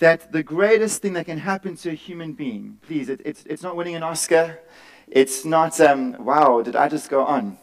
[0.00, 3.62] that the greatest thing that can happen to a human being, please, it, it's, it's
[3.62, 4.58] not winning an Oscar.
[5.06, 7.58] It's not, um, wow, did I just go on?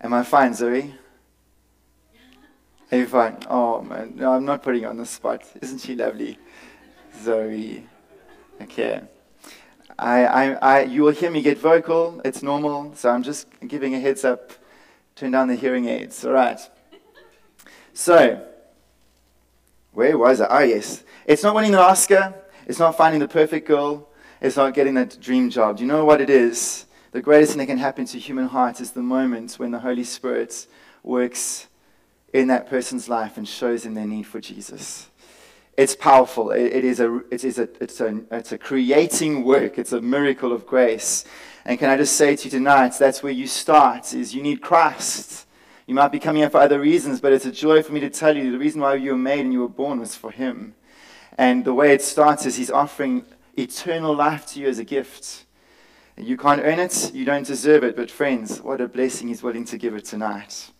[0.00, 0.94] Am I fine, Zoe?
[2.92, 3.38] Are you fine?
[3.48, 4.12] Oh, man.
[4.14, 5.42] No, I'm not putting you on the spot.
[5.60, 6.38] Isn't she lovely?
[7.22, 7.86] Zoe.
[8.60, 9.00] Okay.
[9.98, 12.20] I, I, I, you will hear me get vocal.
[12.24, 12.94] It's normal.
[12.94, 14.52] So I'm just giving a heads up.
[15.14, 16.24] Turn down the hearing aids.
[16.26, 16.60] All right.
[17.94, 18.46] So,
[19.96, 20.46] where was I?
[20.50, 21.04] Oh, yes.
[21.26, 22.34] It's not winning the Oscar.
[22.66, 24.10] It's not finding the perfect girl.
[24.42, 25.78] It's not getting that dream job.
[25.78, 26.84] Do you know what it is?
[27.12, 30.04] The greatest thing that can happen to human hearts is the moment when the Holy
[30.04, 30.66] Spirit
[31.02, 31.68] works
[32.34, 35.08] in that person's life and shows them their need for Jesus.
[35.78, 36.50] It's powerful.
[36.50, 39.78] It, it is a, it is a, it's, a, it's a creating work.
[39.78, 41.24] It's a miracle of grace.
[41.64, 44.60] And can I just say to you tonight, that's where you start, is you need
[44.60, 45.45] Christ.
[45.86, 48.10] You might be coming here for other reasons, but it's a joy for me to
[48.10, 50.74] tell you the reason why you were made and you were born was for Him.
[51.38, 53.24] And the way it starts is He's offering
[53.56, 55.44] eternal life to you as a gift.
[56.16, 59.64] You can't earn it, you don't deserve it, but friends, what a blessing He's willing
[59.66, 60.72] to give it tonight.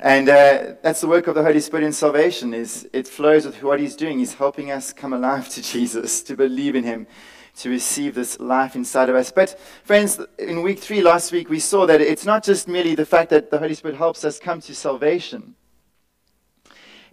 [0.00, 2.52] And uh, that's the work of the Holy Spirit in salvation.
[2.52, 4.18] Is it flows with what He's doing.
[4.18, 7.06] He's helping us come alive to Jesus, to believe in Him,
[7.56, 9.32] to receive this life inside of us.
[9.32, 13.06] But friends, in week three last week, we saw that it's not just merely the
[13.06, 15.54] fact that the Holy Spirit helps us come to salvation.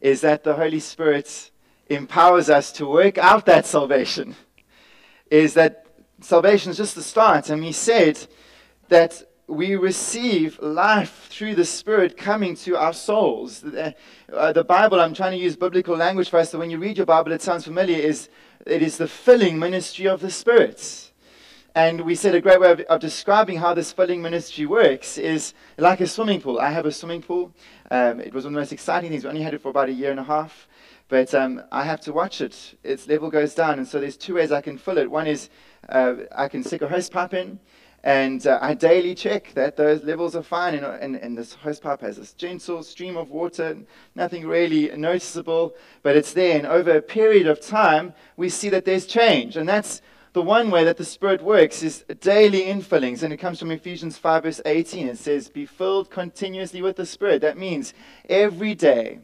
[0.01, 1.51] Is that the Holy Spirit
[1.87, 4.35] empowers us to work out that salvation?
[5.31, 5.83] Is that
[6.23, 7.49] salvation is just the start.
[7.49, 8.19] And he said
[8.89, 13.59] that we receive life through the Spirit coming to our souls.
[13.59, 13.93] The,
[14.31, 16.97] uh, the, Bible, I'm trying to use biblical language for us, so when you read
[16.97, 18.29] your Bible, it sounds familiar, is
[18.65, 21.11] it is the filling ministry of the Spirit.
[21.75, 25.55] And we said a great way of, of, describing how this filling ministry works is
[25.77, 26.59] like a swimming pool.
[26.59, 27.51] I have a swimming pool.
[27.89, 29.23] Um, it was one of the most exciting things.
[29.23, 30.67] We only had it for about a year and a half.
[31.07, 32.77] But um, I have to watch it.
[32.83, 33.79] Its level goes down.
[33.79, 35.09] And so there's two ways I can fill it.
[35.09, 35.49] One is
[35.89, 37.59] uh, I can stick a hose pipe in,
[38.03, 40.75] and uh, I daily check that those levels are fine.
[40.75, 43.77] And, and, and, this hose pipe has this gentle stream of water,
[44.13, 46.57] nothing really noticeable, but it's there.
[46.57, 49.55] And over a period of time, we see that there's change.
[49.55, 50.01] And that's
[50.33, 53.23] the one way that the Spirit works is daily infillings.
[53.23, 55.07] And it comes from Ephesians 5, verse 18.
[55.07, 57.39] It says, Be filled continuously with the Spirit.
[57.39, 57.93] That means
[58.27, 59.19] every day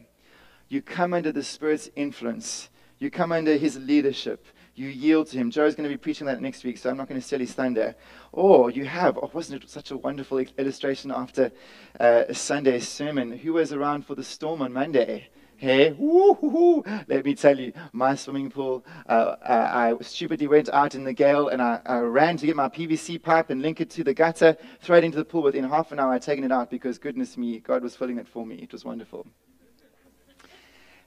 [0.70, 4.46] you come under the Spirit's influence, you come under His leadership
[4.80, 5.50] you yield to him.
[5.50, 7.52] Joe's going to be preaching that next week, so I'm not going to steal his
[7.52, 7.94] thunder.
[8.32, 11.52] Or you have, oh, wasn't it such a wonderful illustration after
[12.00, 13.30] uh, Sunday's sermon?
[13.32, 15.28] Who was around for the storm on Monday?
[15.58, 16.82] Hey, woo-hoo-hoo.
[17.08, 21.12] let me tell you, my swimming pool, uh, I, I stupidly went out in the
[21.12, 24.14] gale and I, I, ran to get my PVC pipe and link it to the
[24.14, 25.42] gutter, throw it into the pool.
[25.42, 28.26] Within half an hour, I'd taken it out because, goodness me, God was filling it
[28.26, 28.54] for me.
[28.54, 29.26] It was wonderful.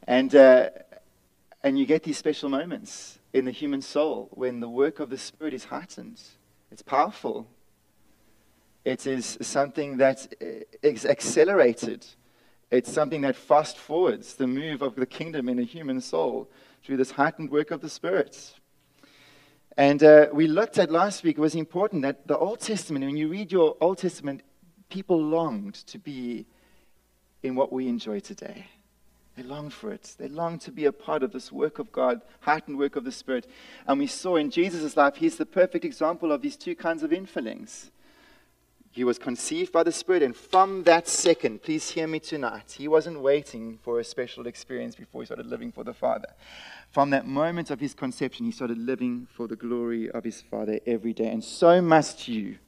[0.06, 0.70] And, uh,
[1.64, 5.18] and you get these special moments in the human soul when the work of the
[5.18, 6.22] Spirit is heightened.
[6.72, 7.48] It's powerful.
[8.86, 10.34] It is something that
[10.82, 12.06] is accelerated.
[12.70, 16.50] It's something that fast forwards the move of the kingdom in a human soul
[16.84, 18.56] through this heightened work of the Spirit.
[19.78, 23.18] And uh, we looked at last week, it was important that the Old Testament, when
[23.18, 24.42] you read your Old Testament,
[24.90, 26.46] people longed to be
[27.42, 28.68] in what we enjoy today.
[29.36, 30.16] They long for it.
[30.20, 33.12] They long to be a part of this work of God, heightened work of the
[33.12, 33.48] Spirit.
[33.88, 37.12] And we saw in Jesus' life, he's the perfect example of these two kinds of
[37.12, 37.90] infillings.
[38.92, 42.88] He was conceived by the Spirit, and from that second, please hear me tonight, he
[42.88, 46.28] wasn't waiting for a special experience before he started living for the Father.
[46.92, 50.80] From that moment of his conception, he started living for the glory of his Father
[50.86, 51.30] every day.
[51.30, 52.60] And so must you.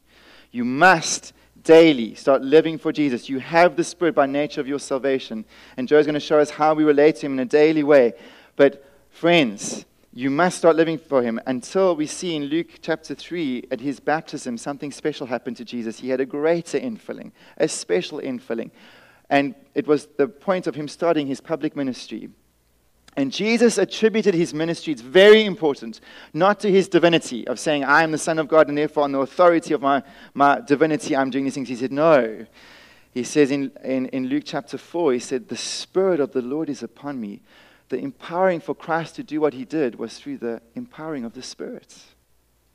[0.50, 1.32] You must
[1.66, 3.28] daily start living for Jesus.
[3.28, 5.44] You have the Spirit by nature of your salvation.
[5.76, 8.14] And Joe's going to show us how we relate to Him in a daily way.
[8.56, 9.84] But, friends,
[10.14, 14.00] you must start living for Him until we see in Luke chapter 3 at His
[14.00, 16.00] baptism something special happened to Jesus.
[16.00, 18.72] He had a greater infilling, a special infilling.
[19.30, 22.30] And it was the point of Him starting His public ministry.
[23.18, 26.02] And Jesus attributed his ministry, it's very important,
[26.34, 29.14] not to his divinity of saying, I am the Son of God, and therefore, on
[29.14, 30.04] the authority of my,
[30.34, 31.70] my divinity, I'm doing these things.
[31.70, 32.46] He said, No.
[33.14, 36.70] He says in, in, in Luke chapter 4, he said, The Spirit of the Lord
[36.70, 37.42] is upon me.
[37.88, 41.42] The empowering for Christ to do what he did was through the empowering of the
[41.42, 41.96] Spirit,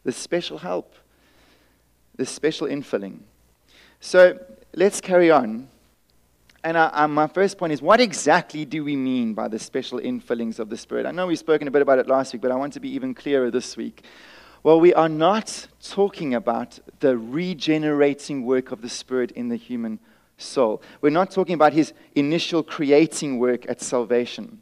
[0.04, 0.94] the special help,
[2.16, 3.18] the special infilling.
[4.00, 4.38] So
[4.74, 5.68] let's carry on
[6.62, 9.98] and I, I, my first point is what exactly do we mean by the special
[9.98, 11.06] infillings of the Spirit?
[11.06, 12.90] I know we've spoken a bit about it last week, but I want to be
[12.90, 14.04] even clearer this week.
[14.62, 19.98] Well, we are not talking about the regenerating work of the Spirit in the human
[20.36, 20.82] soul.
[21.00, 24.60] We're not talking about his initial creating work at salvation.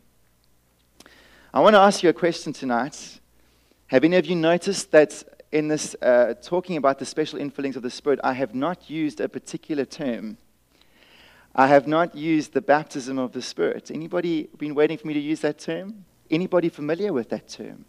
[1.53, 3.19] I want to ask you a question tonight.
[3.89, 7.83] Have any of you noticed that in this uh, talking about the special infillings of
[7.83, 10.37] the Spirit, I have not used a particular term?
[11.58, 13.90] I have not used the baptism of the Spirit.
[13.93, 16.05] Anybody been waiting for me to use that term?
[16.31, 17.84] Anybody familiar with that term?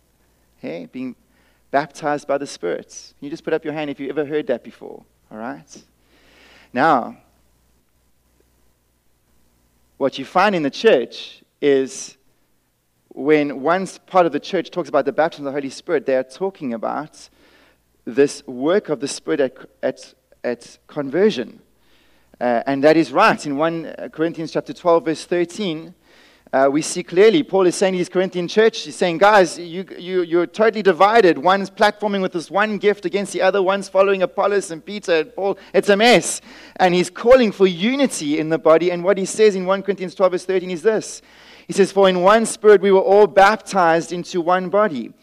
[0.57, 1.15] Hey, being
[1.69, 3.13] baptized by the Spirit.
[3.19, 5.05] Can you just put up your hand if you ever heard that before?
[5.31, 5.83] All right.
[6.73, 7.17] Now,
[9.97, 12.17] what you find in the church is
[13.09, 16.15] when one part of the church talks about the baptism of the Holy Spirit, they
[16.15, 17.29] are talking about
[18.03, 20.13] this work of the Spirit at, at,
[20.43, 21.61] at conversion.
[22.39, 23.45] Uh, and that is right.
[23.45, 25.93] In 1 Corinthians chapter 12, verse 13,
[26.51, 29.85] uh, we see clearly Paul is saying to his Corinthian church, he's saying, guys, you,
[29.97, 31.37] you, you're totally divided.
[31.37, 35.35] One's platforming with this one gift against the other, one's following Apollos and Peter and
[35.35, 35.59] Paul.
[35.73, 36.41] It's a mess.
[36.77, 38.89] And he's calling for unity in the body.
[38.89, 41.21] And what he says in 1 Corinthians 12, verse 13 is this
[41.67, 45.13] He says, For in one spirit we were all baptized into one body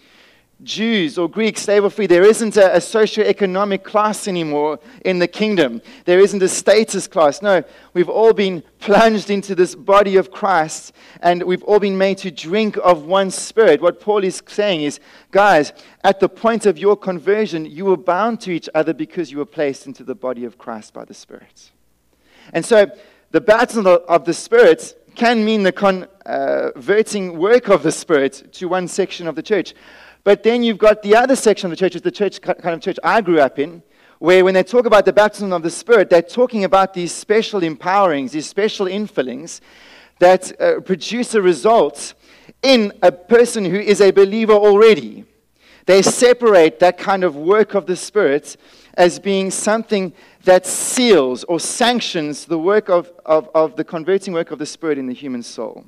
[0.62, 2.06] Jews or Greeks, slave free.
[2.06, 5.82] There isn't a, a socioeconomic class anymore in the kingdom.
[6.06, 7.42] There isn't a status class.
[7.42, 7.62] No,
[7.92, 12.30] we've all been plunged into this body of Christ and we've all been made to
[12.30, 13.82] drink of one spirit.
[13.82, 14.98] What Paul is saying is,
[15.30, 19.38] guys, at the point of your conversion, you were bound to each other because you
[19.38, 21.70] were placed into the body of Christ by the Spirit.
[22.52, 22.90] And so
[23.30, 28.86] the battle of the Spirit can mean the converting work of the Spirit to one
[28.88, 29.74] section of the church.
[30.26, 32.80] But then you've got the other section of the church, is the church kind of
[32.80, 33.80] church I grew up in,
[34.18, 37.60] where when they talk about the baptism of the Spirit, they're talking about these special
[37.60, 39.60] empowerings, these special infillings
[40.18, 42.14] that uh, produce a result
[42.60, 45.24] in a person who is a believer already.
[45.84, 48.56] They separate that kind of work of the Spirit
[48.94, 50.12] as being something
[50.42, 54.98] that seals or sanctions the work of, of, of the converting work of the Spirit
[54.98, 55.84] in the human soul.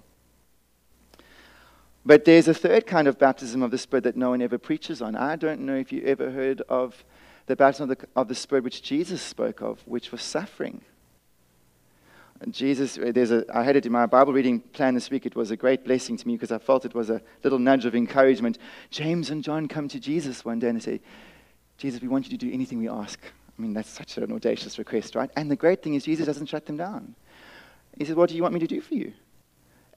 [2.08, 5.02] But there's a third kind of baptism of the Spirit that no one ever preaches
[5.02, 5.14] on.
[5.14, 7.04] I don't know if you ever heard of
[7.44, 10.80] the baptism of the, of the Spirit which Jesus spoke of, which was suffering.
[12.48, 15.26] Jesus, uh, there's a, I had it in my Bible reading plan this week.
[15.26, 17.84] It was a great blessing to me because I felt it was a little nudge
[17.84, 18.56] of encouragement.
[18.88, 21.00] James and John come to Jesus one day and they say,
[21.76, 23.20] Jesus, we want you to do anything we ask.
[23.22, 25.28] I mean, that's such an audacious request, right?
[25.36, 27.16] And the great thing is, Jesus doesn't shut them down.
[27.98, 29.12] He says, What do you want me to do for you?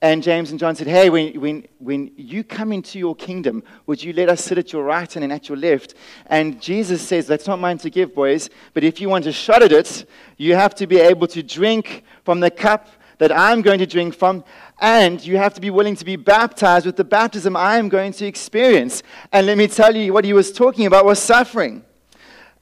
[0.02, 4.02] And James and John said, Hey, when, when, when you come into your kingdom, would
[4.02, 5.94] you let us sit at your right and at your left?
[6.26, 9.62] And Jesus says, That's not mine to give, boys, but if you want to shot
[9.62, 10.04] at it,
[10.38, 12.88] you have to be able to drink from the cup
[13.18, 14.42] that I'm going to drink from,
[14.80, 18.12] and you have to be willing to be baptized with the baptism I am going
[18.14, 19.04] to experience.
[19.30, 21.84] And let me tell you, what he was talking about was suffering.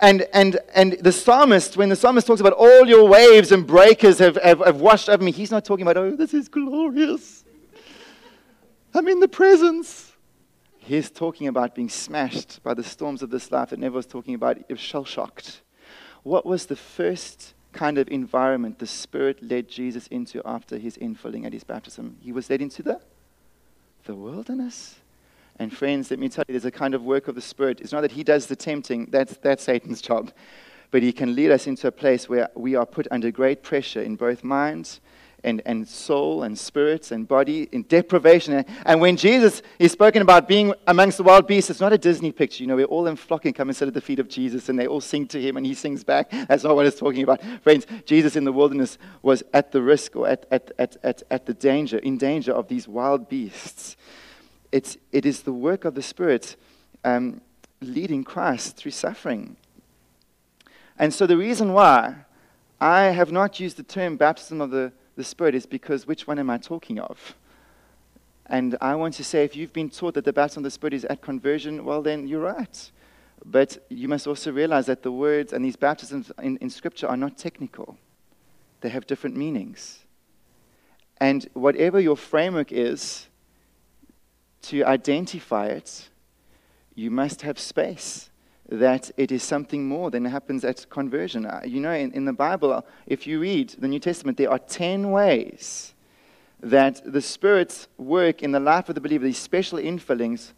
[0.00, 4.18] And, and, and the psalmist, when the psalmist talks about all your waves and breakers
[4.18, 7.44] have, have, have washed over me, he's not talking about, oh, this is glorious.
[8.94, 10.12] I'm in the presence.
[10.78, 14.34] He's talking about being smashed by the storms of this life that never was talking
[14.34, 15.60] about, shell shocked.
[16.22, 21.44] What was the first kind of environment the Spirit led Jesus into after his infilling
[21.44, 22.16] at his baptism?
[22.20, 23.00] He was led into the,
[24.04, 24.96] the wilderness.
[25.60, 27.82] And friends, let me tell you, there's a kind of work of the Spirit.
[27.82, 30.32] It's not that He does the tempting, that's, that's Satan's job.
[30.90, 34.00] But He can lead us into a place where we are put under great pressure
[34.00, 35.02] in both minds
[35.44, 38.64] and, and soul and spirits and body in deprivation.
[38.86, 42.32] And when Jesus is spoken about being amongst the wild beasts, it's not a Disney
[42.32, 42.62] picture.
[42.62, 44.78] You know, we're all in flocking come and sit at the feet of Jesus and
[44.78, 46.30] they all sing to him and he sings back.
[46.30, 47.42] That's not what it's talking about.
[47.62, 51.44] Friends, Jesus in the wilderness was at the risk or at, at, at, at, at
[51.44, 53.96] the danger, in danger of these wild beasts
[54.72, 56.56] it's, it is the work of the Spirit
[57.04, 57.40] um,
[57.80, 59.56] leading Christ through suffering.
[60.98, 62.16] And so the reason why
[62.80, 66.38] I have not used the term baptism of the, the Spirit is because which one
[66.38, 67.34] am I talking of?
[68.46, 70.94] And I want to say if you've been taught that the baptism of the Spirit
[70.94, 72.90] is at conversion, well, then you're right.
[73.44, 77.16] But you must also realize that the words and these baptisms in, in Scripture are
[77.16, 77.96] not technical,
[78.80, 80.00] they have different meanings.
[81.18, 83.28] And whatever your framework is,
[84.62, 86.08] to identify it,
[86.94, 88.30] you must have space
[88.68, 91.44] that it is something more than happens at conversion.
[91.44, 94.50] Uh, you know, in, in the Bible, uh, if you read the New Testament, there
[94.50, 95.94] are 10 ways
[96.60, 100.52] that the Spirit's work in the life of the believer, these special infillings,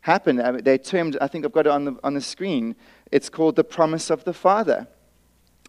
[0.00, 0.40] happen.
[0.40, 2.74] Uh, they're termed, I think I've got it on the, on the screen,
[3.12, 4.88] it's called the promise of the Father.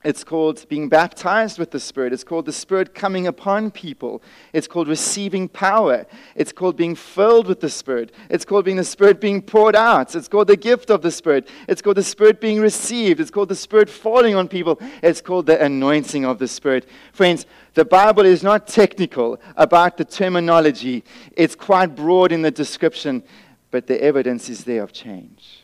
[0.03, 2.11] It's called being baptized with the Spirit.
[2.11, 4.21] It's called the Spirit coming upon people.
[4.51, 6.05] It's called receiving power.
[6.35, 8.11] It's called being filled with the Spirit.
[8.29, 10.13] It's called being the Spirit being poured out.
[10.15, 11.47] It's called the gift of the Spirit.
[11.67, 13.19] It's called the Spirit being received.
[13.21, 14.79] It's called the Spirit falling on people.
[15.01, 16.87] It's called the anointing of the Spirit.
[17.13, 21.03] Friends, the Bible is not technical about the terminology,
[21.35, 23.23] it's quite broad in the description,
[23.71, 25.62] but the evidence is there of change.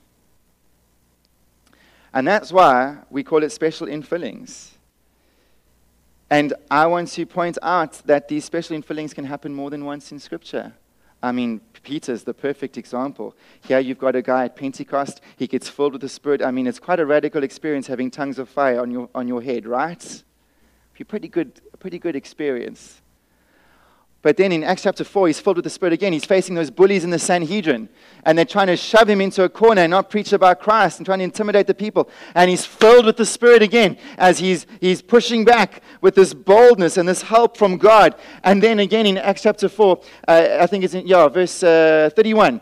[2.13, 4.71] And that's why we call it special infillings.
[6.29, 10.11] And I want to point out that these special infillings can happen more than once
[10.11, 10.73] in Scripture.
[11.21, 13.35] I mean, Peter's the perfect example.
[13.67, 16.41] Here you've got a guy at Pentecost, he gets filled with the Spirit.
[16.41, 19.41] I mean, it's quite a radical experience having tongues of fire on your, on your
[19.41, 20.23] head, right?
[21.07, 23.01] Pretty good, pretty good experience.
[24.21, 26.11] But then in Acts chapter 4, he's filled with the Spirit again.
[26.11, 27.87] He's facing those bullies in the Sanhedrin.
[28.25, 31.05] And they're trying to shove him into a corner and not preach about Christ and
[31.05, 32.09] trying to intimidate the people.
[32.35, 36.97] And he's filled with the Spirit again as he's, he's pushing back with this boldness
[36.97, 38.15] and this help from God.
[38.43, 42.09] And then again in Acts chapter 4, uh, I think it's in, yeah, verse uh,
[42.15, 42.61] 31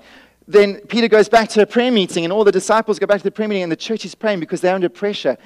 [0.50, 3.24] then Peter goes back to a prayer meeting, and all the disciples go back to
[3.26, 5.38] the prayer meeting, and the church is praying because they're under pressure.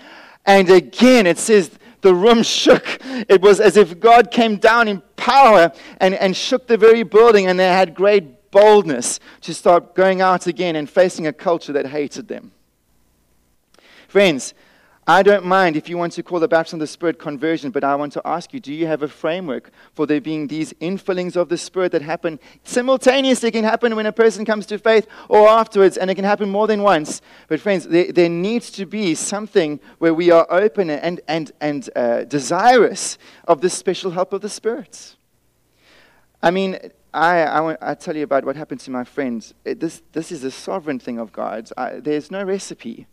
[0.46, 3.00] And again, it says the room shook.
[3.30, 7.48] It was as if God came down in power and, and shook the very building,
[7.48, 11.88] and they had great boldness to start going out again and facing a culture that
[11.88, 12.52] hated them.
[14.08, 14.54] Friends,
[15.08, 17.84] I don't mind if you want to call the baptism of the Spirit conversion, but
[17.84, 21.36] I want to ask you do you have a framework for there being these infillings
[21.36, 23.50] of the Spirit that happen simultaneously?
[23.50, 26.50] It can happen when a person comes to faith or afterwards, and it can happen
[26.50, 27.20] more than once.
[27.48, 31.90] But, friends, there, there needs to be something where we are open and, and, and
[31.96, 33.18] uh, desirous
[33.48, 35.16] of the special help of the Spirit.
[36.44, 36.78] I mean,
[37.12, 39.56] I, I, I tell you about what happened to my friends.
[39.64, 41.74] This, this is a sovereign thing of God's.
[41.76, 43.08] I, there's no recipe.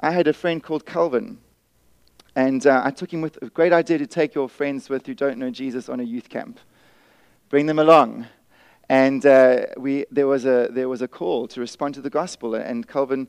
[0.00, 1.38] I had a friend called Calvin,
[2.34, 5.14] and uh, I took him with a great idea to take your friends with who
[5.14, 6.58] don't know Jesus on a youth camp.
[7.48, 8.26] Bring them along.
[8.88, 12.54] And uh, we, there, was a, there was a call to respond to the gospel,
[12.54, 13.28] and Calvin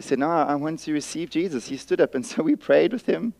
[0.00, 1.68] said, No, I want to receive Jesus.
[1.68, 3.34] He stood up, and so we prayed with him.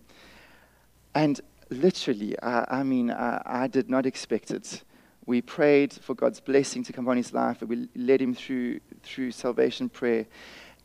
[1.14, 1.40] And
[1.70, 4.82] literally, I, I mean, I, I did not expect it
[5.26, 7.60] we prayed for God's blessing to come on his life.
[7.60, 10.26] and We led him through, through salvation prayer.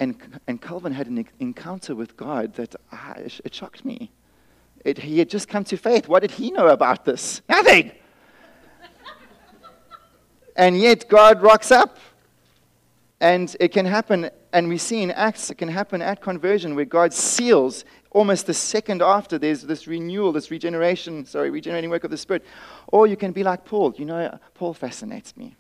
[0.02, 0.16] And,
[0.48, 4.12] and Calvin had an encounter with God that ah, it shocked me.
[4.84, 6.08] It, he had just come to faith.
[6.08, 7.44] What did he know about this?
[7.48, 7.92] Nothing.
[10.56, 12.00] and yet God rocks up.
[13.20, 16.86] And it can happen, and we see in Acts, it can happen at conversion where
[16.86, 22.10] God seals almost the second after there's this renewal, this regeneration, sorry, regenerating work of
[22.10, 22.44] the Spirit.
[22.88, 23.94] Or you can be like Paul.
[23.96, 25.56] You know, Paul fascinates me.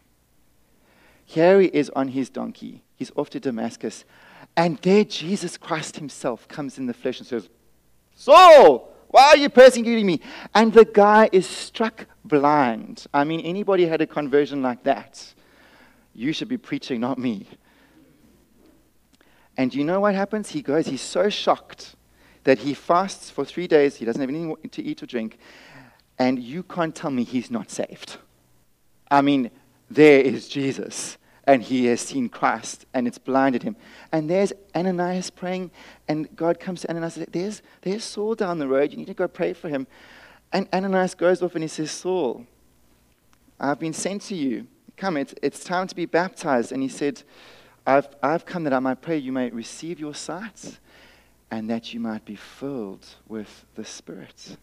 [1.25, 2.81] Here he is on his donkey.
[2.95, 4.03] He's off to Damascus.
[4.55, 7.49] And there Jesus Christ himself comes in the flesh and says,
[8.15, 10.21] Saul, why are you persecuting me?
[10.53, 13.05] And the guy is struck blind.
[13.13, 15.33] I mean, anybody had a conversion like that?
[16.13, 17.47] You should be preaching, not me.
[19.57, 20.49] And you know what happens?
[20.49, 21.95] He goes, he's so shocked
[22.43, 23.97] that he fasts for three days.
[23.97, 25.37] He doesn't have anything to eat or drink.
[26.17, 28.17] And you can't tell me he's not saved.
[29.09, 29.51] I mean,
[29.89, 31.17] there is Jesus
[31.51, 33.75] and he has seen Christ and it's blinded him.
[34.13, 35.71] And there's Ananias praying,
[36.07, 38.91] and God comes to Ananias and says, there's, there's Saul down the road.
[38.91, 39.85] You need to go pray for him.
[40.53, 42.45] And Ananias goes off and he says, Saul,
[43.59, 44.65] I've been sent to you.
[44.95, 46.71] Come, it's, it's time to be baptized.
[46.71, 47.21] And he said,
[47.85, 50.79] I've, I've come that I might pray you may receive your sight
[51.49, 54.55] and that you might be filled with the Spirit.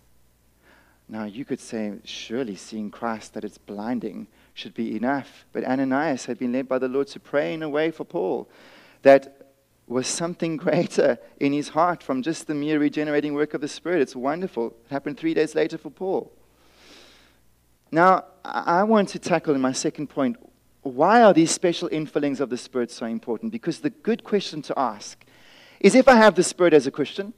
[1.09, 5.47] Now, you could say, surely seeing Christ, that it's blinding should be enough.
[5.53, 8.49] But Ananias had been led by the Lord to pray in a way for Paul
[9.03, 9.53] that
[9.87, 14.03] was something greater in his heart from just the mere regenerating work of the Spirit.
[14.03, 14.67] It's wonderful.
[14.69, 16.31] It happened three days later for Paul.
[17.91, 20.37] Now, I want to tackle in my second point
[20.83, 23.53] why are these special infillings of the Spirit so important?
[23.53, 25.25] Because the good question to ask
[25.81, 27.35] is if I have the Spirit as a Christian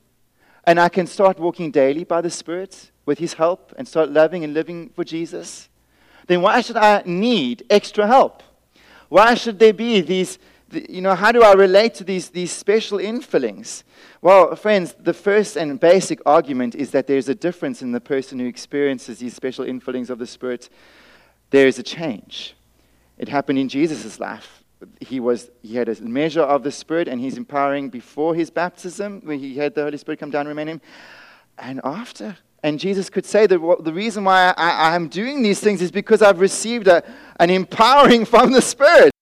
[0.64, 4.44] and I can start walking daily by the Spirit with His help and start loving
[4.44, 5.68] and living for Jesus,
[6.28, 8.44] then why should I need extra help?
[9.08, 10.38] Why should there be these,
[10.70, 13.82] you know, how do I relate to these, these special infillings?
[14.22, 18.38] Well, friends, the first and basic argument is that there's a difference in the person
[18.38, 20.68] who experiences these special infillings of the Spirit.
[21.50, 22.54] There is a change.
[23.18, 24.62] It happened in Jesus' life.
[25.00, 29.20] He, was, he had a measure of the Spirit, and he's empowering before his baptism,
[29.24, 30.80] when he had the Holy Spirit come down and remain in him,
[31.58, 32.36] and after.
[32.62, 36.20] And Jesus could say that the reason why I, am doing these things is because
[36.20, 37.02] I've received a,
[37.38, 39.12] an empowering from the Spirit.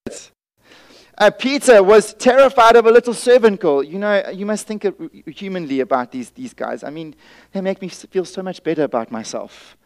[1.17, 3.83] Uh, Peter was terrified of a little servant girl.
[3.83, 4.87] You know, you must think
[5.27, 6.85] humanly about these, these guys.
[6.85, 7.15] I mean,
[7.53, 9.77] they make me feel so much better about myself.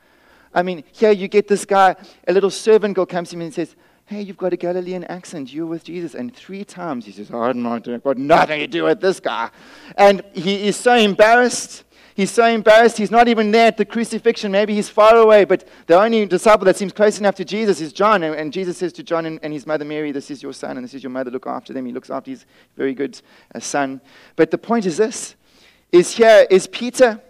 [0.54, 1.96] I mean, here you get this guy,
[2.28, 5.52] a little servant girl comes to him and says, Hey, you've got a Galilean accent.
[5.52, 6.14] You're with Jesus.
[6.14, 9.48] And three times he says, I don't doing, got nothing to do with this guy.
[9.96, 11.84] And he is so embarrassed.
[12.14, 12.98] He's so embarrassed.
[12.98, 14.52] He's not even there at the crucifixion.
[14.52, 15.44] Maybe he's far away.
[15.44, 18.22] But the only disciple that seems close enough to Jesus is John.
[18.22, 20.94] And, Jesus says to John and, his mother Mary, This is your son, and this
[20.94, 21.30] is your mother.
[21.30, 21.86] Look after them.
[21.86, 22.44] He looks after his
[22.76, 23.20] very good
[23.54, 24.00] uh, son.
[24.36, 25.36] But the point is this
[25.90, 27.20] is here is Peter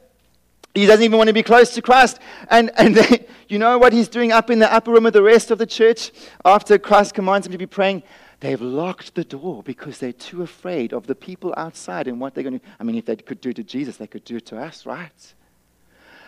[0.75, 2.19] he doesn't even want to be close to Christ.
[2.49, 5.51] And, and you know what he's doing up in the upper room of the rest
[5.51, 6.12] of the church
[6.45, 8.03] after Christ commands him to be praying?
[8.43, 12.43] They've locked the door because they're too afraid of the people outside and what they're
[12.43, 12.73] going to do.
[12.81, 14.85] I mean, if they could do it to Jesus, they could do it to us,
[14.85, 15.35] right?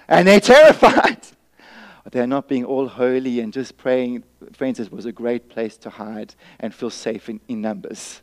[0.06, 1.26] And they're terrified.
[2.12, 4.22] They're not being all holy and just praying.
[4.52, 8.22] Friends, it was a great place to hide and feel safe in, in numbers.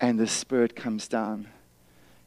[0.00, 1.46] And the Spirit comes down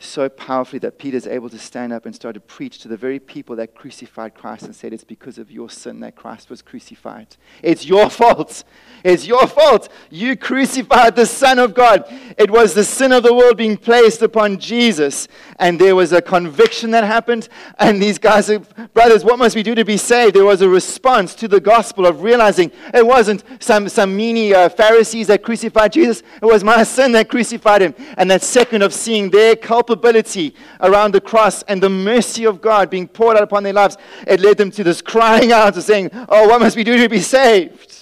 [0.06, 3.20] so powerfully that Peter's able to stand up and start to preach to the very
[3.20, 7.36] people that crucified Christ and said, It's because of your sin that Christ was crucified.
[7.62, 8.64] It's your fault.
[9.04, 9.90] It's your fault.
[10.10, 12.06] You crucified the Son of God.
[12.38, 15.28] It was the sin of the world being placed upon Jesus.
[15.60, 17.50] And there was a conviction that happened.
[17.78, 18.50] And these guys
[18.94, 20.36] Brothers, what must we do to be saved?
[20.36, 24.70] There was a response to the gospel of realizing it wasn't some, some meanie uh,
[24.70, 27.96] Pharisees that crucified Jesus, it was my sin that crucified him.
[28.18, 32.62] And that second of seeing their culpability culpability around the cross and the mercy of
[32.62, 33.98] God being poured out upon their lives,
[34.28, 37.10] it led them to this crying out and saying, Oh, what must we do to
[37.10, 37.96] be saved?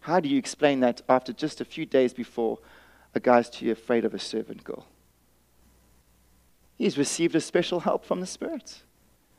[0.00, 2.58] How do you explain that after just a few days before
[3.14, 4.86] a guy's too afraid of a servant girl?
[6.76, 8.82] He's received a special help from the Spirit.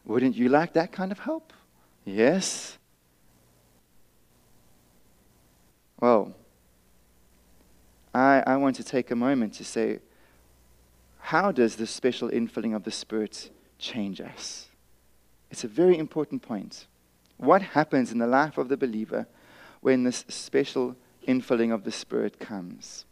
[0.05, 1.51] Wouldn't you like that kind of help?
[2.05, 2.77] Yes.
[5.99, 6.33] Well,
[8.13, 9.99] I, I want to take a moment to say,
[11.25, 14.67] how does the special infilling of the Spirit change us?
[15.49, 16.85] It's a very important point.
[17.37, 19.25] What happens in the life of the believer
[19.81, 20.95] when this special
[21.27, 23.05] infilling of the Spirit comes?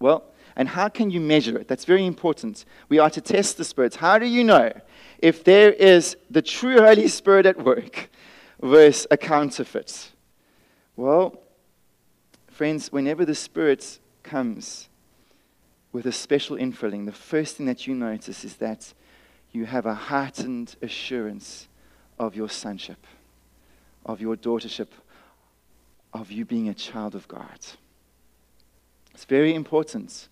[0.00, 0.24] Well,
[0.56, 1.68] and how can you measure it?
[1.68, 2.64] That's very important.
[2.88, 3.94] We are to test the spirits.
[3.94, 4.72] How do you know
[5.20, 8.10] if there is the true Holy Spirit at work
[8.60, 10.10] versus a counterfeit?
[10.96, 11.40] Well,
[12.48, 14.89] friends, whenever the Spirit comes,
[15.92, 18.92] with a special infilling, the first thing that you notice is that
[19.52, 21.68] you have a heightened assurance
[22.18, 23.04] of your sonship,
[24.06, 24.88] of your daughtership,
[26.12, 27.58] of you being a child of God.
[29.14, 30.28] It's very important.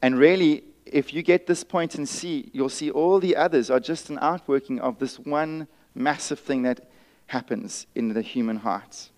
[0.00, 3.80] And really, if you get this point and see, you'll see all the others are
[3.80, 6.88] just an outworking of this one massive thing that
[7.26, 9.10] happens in the human heart.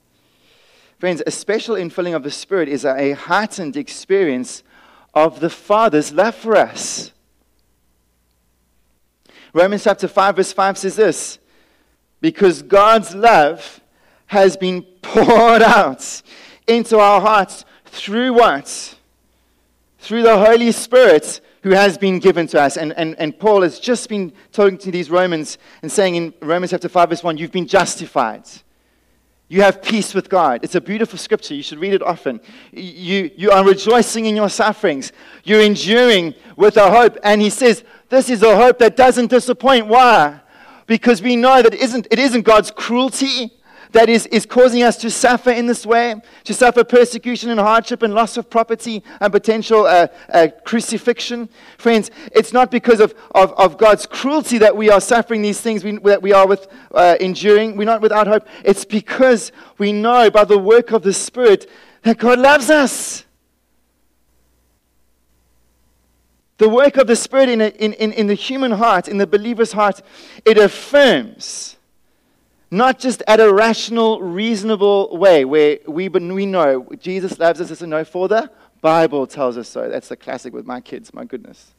[0.99, 4.63] Friends, a special infilling of the Spirit is a heightened experience
[5.15, 7.13] of the Father's left for us.
[9.53, 11.39] Romans chapter 5, verse 5 says this
[12.21, 13.81] Because God's love
[14.27, 16.23] has been poured out
[16.67, 18.97] into our hearts through what?
[19.99, 22.77] Through the Holy Spirit who has been given to us.
[22.77, 26.73] And, and, and Paul has just been talking to these Romans and saying in Romans
[26.73, 28.45] chapter 5, verse 1, you've been justified.
[29.49, 30.61] You have peace with God.
[30.63, 31.55] It's a beautiful scripture.
[31.55, 32.41] You should read it often.
[32.73, 35.13] You, you are rejoicing in your sufferings.
[35.45, 37.19] You're enduring with a hope.
[37.23, 39.87] And he says, This is a hope that doesn't disappoint.
[39.87, 40.41] Why?
[40.87, 43.53] Because we know that it isn't, it isn't God's cruelty
[43.95, 48.03] that is, is causing us to suffer in this way, to suffer persecution and hardship
[48.03, 51.49] and loss of property and potential uh, uh, crucifixion.
[51.79, 55.85] Friends, it's not because of, of, of, God's cruelty that we are suffering these things
[55.85, 57.77] we, that we are with, uh, enduring.
[57.77, 58.49] We're not without hope.
[58.65, 61.71] It's because we know by the work of the Spirit
[62.03, 63.25] that God loves us.
[66.59, 69.27] The work of the Spirit in, a, in, in, in the human heart, in the
[69.27, 70.03] believer's heart,
[70.45, 71.74] it affirms
[72.71, 77.83] not just at a rational, reasonable way where we, we know Jesus loves us as
[77.83, 78.51] a no for the
[78.81, 79.89] Bible tells us so.
[79.89, 81.73] That's the classic with my kids, my goodness.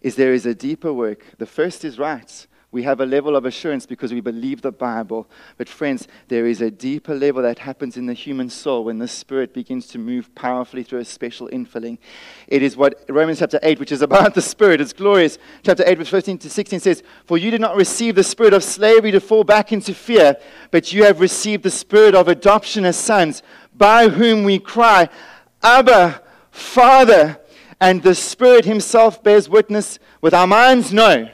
[0.00, 1.26] Is there is a deeper work.
[1.36, 2.46] The first is right.
[2.76, 5.26] We have a level of assurance because we believe the Bible.
[5.56, 9.08] But, friends, there is a deeper level that happens in the human soul when the
[9.08, 11.96] Spirit begins to move powerfully through a special infilling.
[12.48, 15.38] It is what Romans chapter 8, which is about the Spirit, it's glorious.
[15.62, 18.62] Chapter 8, verse 15 to 16 says, For you did not receive the spirit of
[18.62, 20.36] slavery to fall back into fear,
[20.70, 23.42] but you have received the spirit of adoption as sons,
[23.74, 25.08] by whom we cry,
[25.62, 27.40] Abba, Father.
[27.80, 31.30] And the Spirit Himself bears witness with our minds, no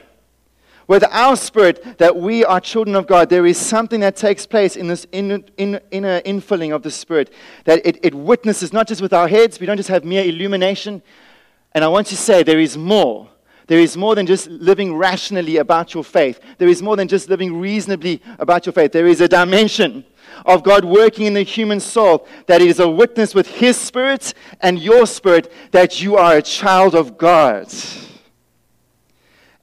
[0.87, 4.75] with our spirit that we are children of God, there is something that takes place
[4.75, 7.31] in this inner, inner, inner infilling of the Spirit
[7.65, 11.01] that it, it witnesses not just with our heads, we don't just have mere illumination.
[11.73, 13.29] And I want to say there is more.
[13.67, 16.39] There is more than just living rationally about your faith.
[16.57, 18.91] There is more than just living reasonably about your faith.
[18.91, 20.05] There is a dimension
[20.45, 24.79] of God working in the human soul that is a witness with His Spirit and
[24.79, 27.73] your spirit that you are a child of God.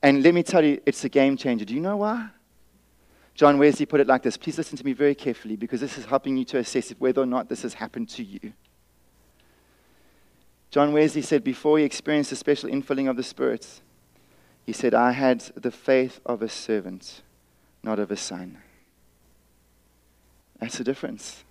[0.02, 1.64] And let me tell you, it's a game changer.
[1.64, 2.30] Do you know why?
[3.34, 4.36] John Wesley put it like this.
[4.36, 7.26] Please listen to me very carefully because this is helping you to assess whether or
[7.26, 8.52] not this has happened to you.
[10.70, 13.80] John Wesley said before he experienced the special infilling of the Spirit,
[14.64, 17.22] he said, I had the faith of a servant,
[17.82, 18.58] not of a son.
[20.60, 21.44] That's the difference.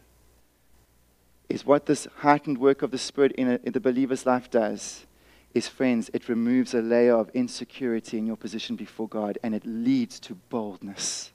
[1.49, 5.05] Is what this heightened work of the Spirit in, a, in the believer's life does
[5.53, 9.65] is, friends, it removes a layer of insecurity in your position before God and it
[9.65, 11.31] leads to boldness.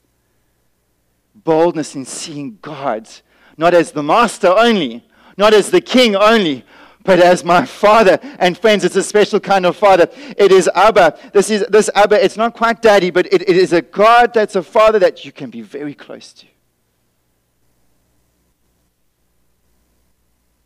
[1.33, 3.09] Boldness in seeing God,
[3.57, 5.05] not as the master only,
[5.37, 6.63] not as the king only,
[7.03, 8.19] but as my father.
[8.39, 10.09] And friends, it's a special kind of father.
[10.37, 11.17] It is Abba.
[11.33, 14.55] This is this Abba, it's not quite daddy, but it, it is a God that's
[14.55, 16.47] a father that you can be very close to.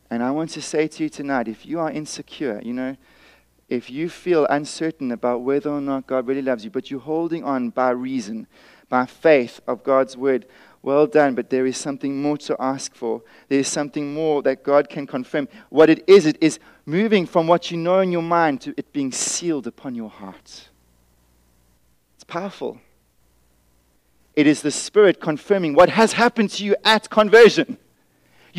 [0.10, 2.98] And I want to say to you tonight if you are insecure, you know,
[3.70, 7.44] if you feel uncertain about whether or not God really loves you, but you're holding
[7.44, 8.48] on by reason,
[8.90, 10.48] by faith of God's word,
[10.82, 13.22] well done, but there is something more to ask for.
[13.50, 15.48] There is something more that God can confirm.
[15.70, 18.92] What it is, it is moving from what you know in your mind to it
[18.94, 20.70] being sealed upon your heart.
[22.16, 22.80] It's powerful.
[24.36, 27.78] It is the Spirit confirming what has happened to you at conversion.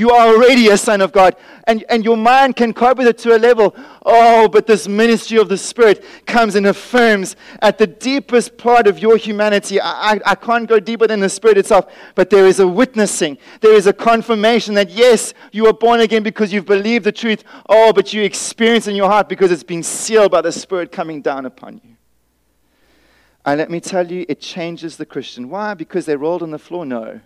[0.01, 1.37] You are already a son of God.
[1.65, 3.77] And, and your mind can cope with it to a level.
[4.07, 8.99] Oh, but this ministry of the Spirit comes and affirms at the deepest part of
[8.99, 9.79] your humanity.
[9.79, 13.37] I, I, I can't go deeper than the Spirit itself, but there is a witnessing.
[13.61, 17.45] There is a confirmation that, yes, you are born again because you've believed the truth.
[17.69, 21.21] Oh, but you experience in your heart because it's been sealed by the Spirit coming
[21.21, 21.97] down upon you.
[23.45, 25.51] And let me tell you, it changes the Christian.
[25.51, 25.75] Why?
[25.75, 26.87] Because they rolled on the floor?
[26.87, 27.21] No.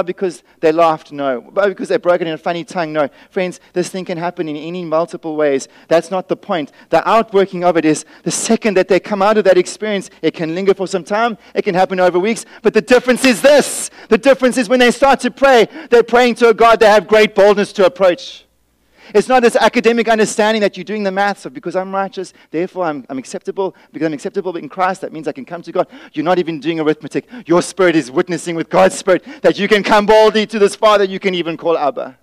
[0.00, 1.12] Because they laughed?
[1.12, 1.40] No.
[1.40, 2.94] Because they broke it in a funny tongue?
[2.94, 3.10] No.
[3.28, 5.68] Friends, this thing can happen in any multiple ways.
[5.88, 6.72] That's not the point.
[6.88, 10.32] The outworking of it is the second that they come out of that experience, it
[10.32, 12.46] can linger for some time, it can happen over weeks.
[12.62, 16.36] But the difference is this the difference is when they start to pray, they're praying
[16.36, 18.46] to a God they have great boldness to approach.
[19.14, 22.84] It's not this academic understanding that you're doing the maths of because I'm righteous, therefore
[22.84, 23.76] I'm, I'm acceptable.
[23.92, 25.88] Because I'm acceptable in Christ, that means I can come to God.
[26.12, 27.28] You're not even doing arithmetic.
[27.46, 31.04] Your spirit is witnessing with God's spirit that you can come boldly to this Father
[31.04, 32.18] you can even call Abba.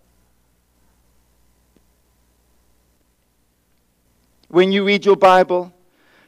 [4.47, 5.71] When you read your Bible,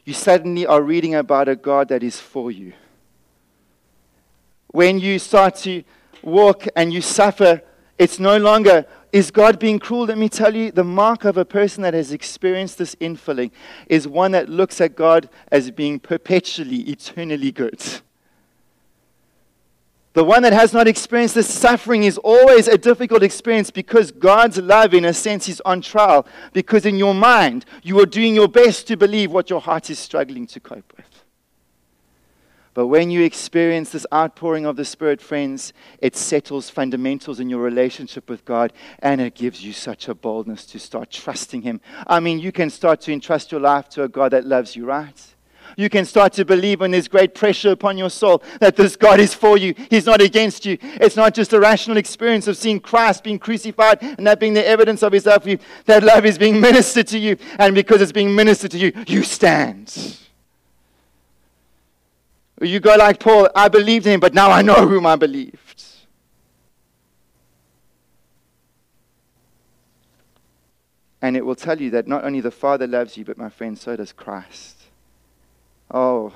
[0.06, 2.74] you suddenly are reading about a God that is for you.
[4.68, 5.84] When you start to
[6.22, 7.62] walk and you suffer,
[7.98, 10.06] it's no longer is God being cruel?
[10.06, 13.52] Let me tell you, the mark of a person that has experienced this infilling
[13.88, 17.82] is one that looks at God as being perpetually, eternally good.
[20.14, 24.58] The one that has not experienced this suffering is always a difficult experience because God's
[24.58, 26.26] love, in a sense, is on trial.
[26.52, 30.00] Because in your mind, you are doing your best to believe what your heart is
[30.00, 31.11] struggling to cope with.
[32.74, 37.62] But when you experience this outpouring of the Spirit, friends, it settles fundamentals in your
[37.62, 41.82] relationship with God and it gives you such a boldness to start trusting Him.
[42.08, 44.86] I mean, you can start to entrust your life to a God that loves you,
[44.86, 45.22] right?
[45.78, 49.20] You can start to believe when there's great pressure upon your soul that this God
[49.20, 49.74] is for you.
[49.90, 50.78] He's not against you.
[50.82, 54.66] It's not just a rational experience of seeing Christ being crucified and that being the
[54.66, 55.60] evidence of His love for you.
[55.86, 57.38] That love is being ministered to you.
[57.60, 60.18] And because it's being ministered to you, you stand.
[62.62, 65.84] You go like Paul, I believed in him, but now I know whom I believed.
[71.24, 73.78] And it will tell you that not only the Father loves you, but my friend,
[73.78, 74.78] so does Christ.
[75.90, 76.34] Oh.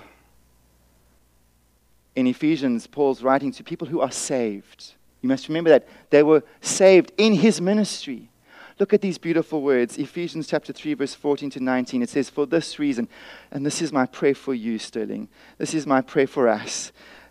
[2.15, 4.93] In Ephesians, Paul's writing to people who are saved.
[5.21, 8.29] You must remember that they were saved in his ministry.
[8.77, 9.97] Look at these beautiful words.
[9.97, 12.01] Ephesians chapter 3, verse 14 to 19.
[12.01, 13.07] It says, For this reason,
[13.49, 15.29] and this is my prayer for you, Sterling.
[15.57, 16.91] This is my prayer for us.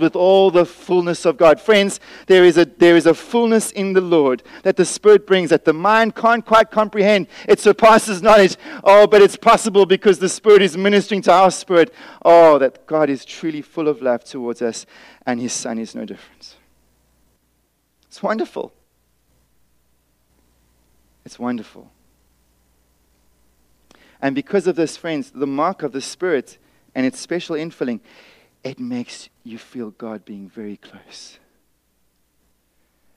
[0.00, 1.60] with all the fullness of God.
[1.60, 5.50] Friends, there is a, there is a fullness in the Lord that the Spirit brings
[5.50, 7.26] that the mind can't quite comprehend.
[7.48, 8.56] It surpasses knowledge.
[8.84, 11.92] Oh, but it's possible because the Spirit is ministering to our spirit.
[12.24, 14.86] Oh, that God is truly full of love towards us,
[15.26, 16.56] and His Son is no different.
[18.08, 18.72] It's wonderful.
[21.24, 21.90] It's wonderful.
[24.20, 26.58] And because of this, friends, the mark of the Spirit
[26.94, 28.00] and its special infilling,
[28.64, 31.38] it makes you feel God being very close.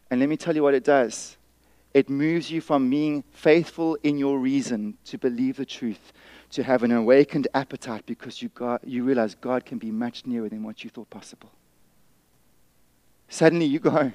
[0.10, 1.38] And let me tell you what it does
[1.94, 6.14] it moves you from being faithful in your reason to believe the truth
[6.52, 10.50] to have an awakened appetite because you, got, you realize God can be much nearer
[10.50, 11.52] than what you thought possible.
[13.30, 14.12] Suddenly you go,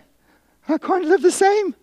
[0.68, 1.74] I can't live the same.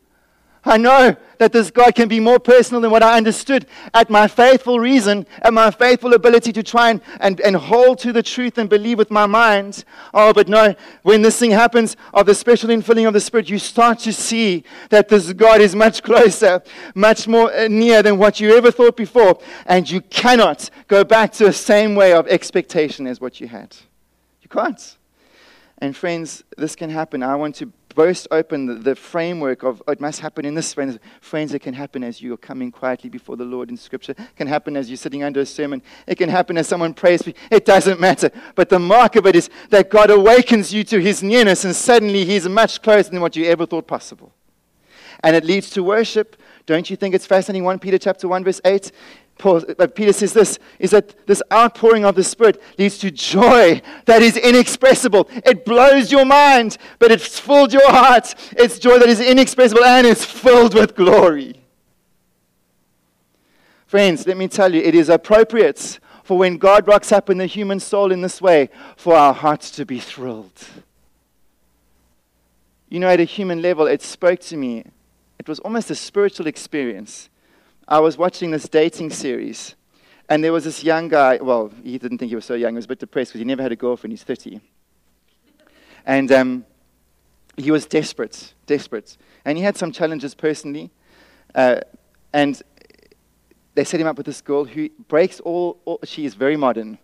[0.66, 4.30] I know that this God can be more personal than what I understood at my
[4.30, 8.58] faithful reason, at my faithful ability to try and, and, and hold to the truth
[8.58, 9.84] and believe with my mind.
[10.14, 13.60] Oh, but no, when this thing happens of the special infilling of the Spirit, you
[13.60, 16.64] start to see that this God is much closer,
[16.96, 19.40] much more uh, near than what you ever thought before.
[19.66, 23.76] And you cannot go back to the same way of expectation as what you had.
[24.42, 24.98] You can't.
[25.80, 27.24] And friends, this can happen.
[27.24, 30.76] I want to burst open the, the, framework of oh, it must happen in this
[30.76, 30.98] way.
[31.22, 34.14] Friends, it can happen as you are coming quietly before the Lord in Scripture.
[34.18, 35.82] It can happen as you're sitting under a sermon.
[36.08, 37.36] It can happen as someone prays for you.
[37.52, 38.32] It doesn't matter.
[38.56, 42.26] But the mark of it is that God awakens you to his nearness, and suddenly
[42.26, 44.34] he's much closer than what you ever thought possible.
[45.24, 46.36] And it leads to worship.
[46.66, 47.64] Don't you think it's fascinating?
[47.64, 48.92] 1 Peter chapter 1, verse 8.
[49.38, 53.82] Paul, uh, Peter says this is that this outpouring of the Spirit leads to joy
[54.06, 55.28] that is inexpressible.
[55.46, 58.36] It blows your mind, but it's filled your heart.
[58.52, 61.56] It's joy that is inexpressible and it's filled with glory.
[63.88, 67.46] Friends, let me tell you, it is appropriate for when God rocks up in the
[67.46, 70.68] human soul in this way for our hearts to be thrilled.
[72.90, 74.86] You know, at a human level, it spoke to me.
[75.38, 77.30] It was almost a spiritual experience
[77.88, 79.76] I was watching this dating series,
[80.30, 81.38] and there was this young guy.
[81.42, 82.74] Well, he didn't think he was so young.
[82.74, 84.14] He was a bit depressed because he never had a girlfriend.
[84.14, 84.62] He's 30.
[86.06, 86.66] And um,
[87.58, 89.18] he was desperate, desperate.
[89.46, 90.92] And he had some challenges personally.
[91.54, 91.82] Uh,
[92.32, 92.62] and
[93.76, 96.98] they set him up with this girl who breaks all, all, She is very modern.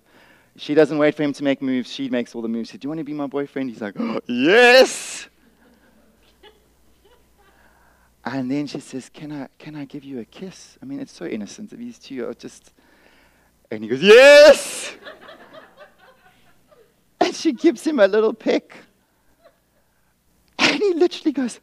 [0.55, 1.91] She doesn't wait for him to make moves.
[1.91, 2.69] She makes all the moves.
[2.69, 3.69] She said, Do you want to be my boyfriend?
[3.69, 5.28] He's like, oh, Yes!
[8.31, 10.77] And then she says, Can I, can I give you a kiss?
[10.81, 11.71] I mean, it's so innocent.
[11.71, 12.71] These two are just.
[13.71, 14.93] And he goes, Yes!
[17.19, 18.77] and she gives him a little peck.
[20.59, 21.59] And he literally goes,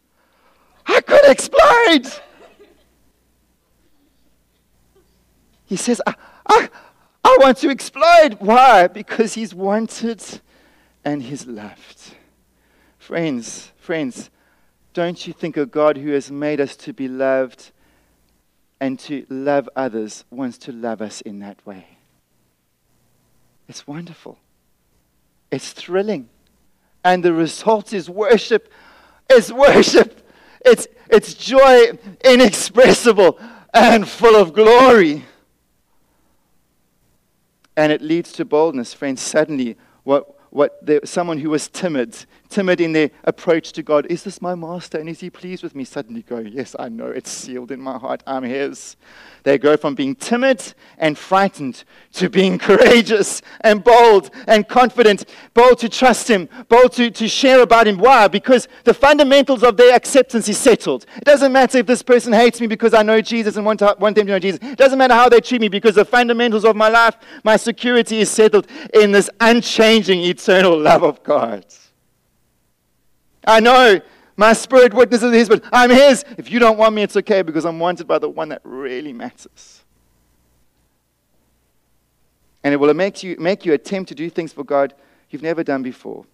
[0.87, 2.20] I could explode!
[5.66, 6.14] He says, I,
[6.48, 6.68] I,
[7.24, 8.38] I want to explode.
[8.40, 8.88] Why?
[8.88, 10.22] Because he's wanted
[11.05, 12.14] and he's loved.
[12.98, 14.31] Friends, friends,
[14.96, 17.70] don't you think a God who has made us to be loved
[18.80, 21.98] and to love others wants to love us in that way?
[23.68, 24.38] It's wonderful.
[25.50, 26.30] It's thrilling.
[27.04, 28.72] And the result is worship.
[29.28, 30.26] It's worship.
[30.64, 31.90] It's, it's joy
[32.24, 33.38] inexpressible
[33.74, 35.26] and full of glory.
[37.76, 39.20] And it leads to boldness, friends.
[39.20, 42.16] Suddenly, what, what the, someone who was timid,
[42.48, 44.06] timid in their approach to God.
[44.06, 45.85] Is this my master and is he pleased with me?
[45.85, 48.22] Suddenly go, Yes, I know it's sealed in my heart.
[48.26, 48.96] I'm his.
[49.42, 55.78] They go from being timid and frightened to being courageous and bold and confident, bold
[55.78, 57.98] to trust him, bold to, to share about him.
[57.98, 58.26] Why?
[58.26, 61.06] Because the fundamentals of their acceptance is settled.
[61.16, 63.96] It doesn't matter if this person hates me because I know Jesus and want, to,
[64.00, 64.59] want them to know Jesus.
[64.62, 68.18] It doesn't matter how they treat me because the fundamentals of my life, my security
[68.18, 71.64] is settled in this unchanging, eternal love of God.
[73.46, 74.00] I know
[74.37, 76.24] my spirit witnesses his, but I'm his.
[76.37, 79.12] If you don't want me, it's okay because I'm wanted by the one that really
[79.12, 79.85] matters.
[82.64, 84.94] And it will make you, make you attempt to do things for God
[85.30, 86.26] you've never done before.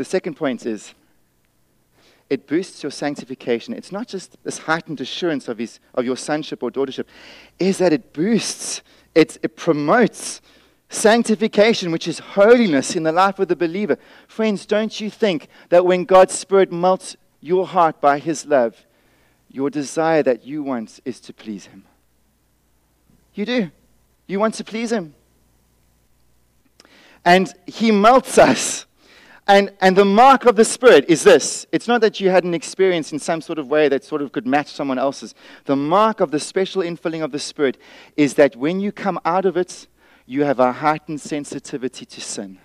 [0.00, 0.94] the second point is
[2.30, 3.74] it boosts your sanctification.
[3.74, 7.06] It's not just this heightened assurance of, his, of your sonship or daughtership,
[7.58, 8.82] is that it boosts,
[9.16, 10.40] it, it promotes
[10.88, 13.98] sanctification, which is holiness in the life of the believer.
[14.28, 18.86] Friends, don't you think that when God's Spirit melts your heart by His love,
[19.50, 21.84] your desire that you want is to please Him?
[23.34, 23.70] You do.
[24.28, 25.14] You want to please Him.
[27.24, 28.86] And He melts us
[29.46, 32.54] and, and the mark of the Spirit is this it's not that you had an
[32.54, 35.34] experience in some sort of way that sort of could match someone else's.
[35.64, 37.78] The mark of the special infilling of the Spirit
[38.16, 39.86] is that when you come out of it,
[40.26, 42.58] you have a heightened sensitivity to sin.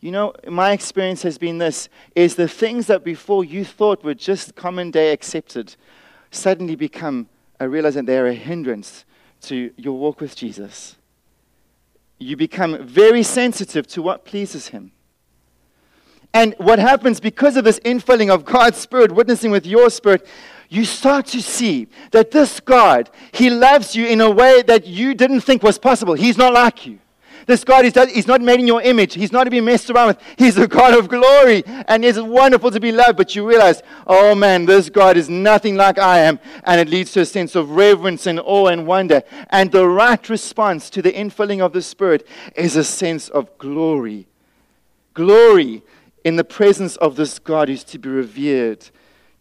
[0.00, 4.14] You know, my experience has been this is the things that before you thought were
[4.14, 5.76] just common day accepted
[6.30, 7.28] suddenly become
[7.60, 9.04] I realize that they're a hindrance
[9.42, 10.96] to your walk with Jesus.
[12.18, 14.92] You become very sensitive to what pleases him.
[16.34, 20.26] And what happens because of this infilling of God's Spirit, witnessing with your spirit,
[20.68, 25.14] you start to see that this God, He loves you in a way that you
[25.14, 26.14] didn't think was possible.
[26.14, 26.98] He's not like you.
[27.48, 29.14] This God is he's not made in your image.
[29.14, 30.18] He's not to be messed around with.
[30.36, 31.62] He's a God of glory.
[31.66, 33.16] And it's wonderful to be loved.
[33.16, 36.40] But you realize, oh man, this God is nothing like I am.
[36.64, 39.22] And it leads to a sense of reverence and awe and wonder.
[39.48, 44.26] And the right response to the infilling of the Spirit is a sense of glory.
[45.14, 45.82] Glory
[46.24, 48.88] in the presence of this God who's to be revered,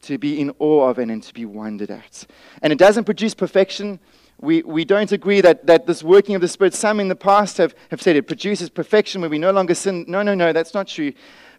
[0.04, 2.26] to be in awe of, and, to be wondered at.
[2.62, 4.00] And it doesn't produce perfection.
[4.40, 7.58] We, we don't agree that, that this working of the Spirit, some in the past
[7.58, 10.06] have, have said it produces perfection where we no longer sin.
[10.08, 11.14] No, no, no, that's not true.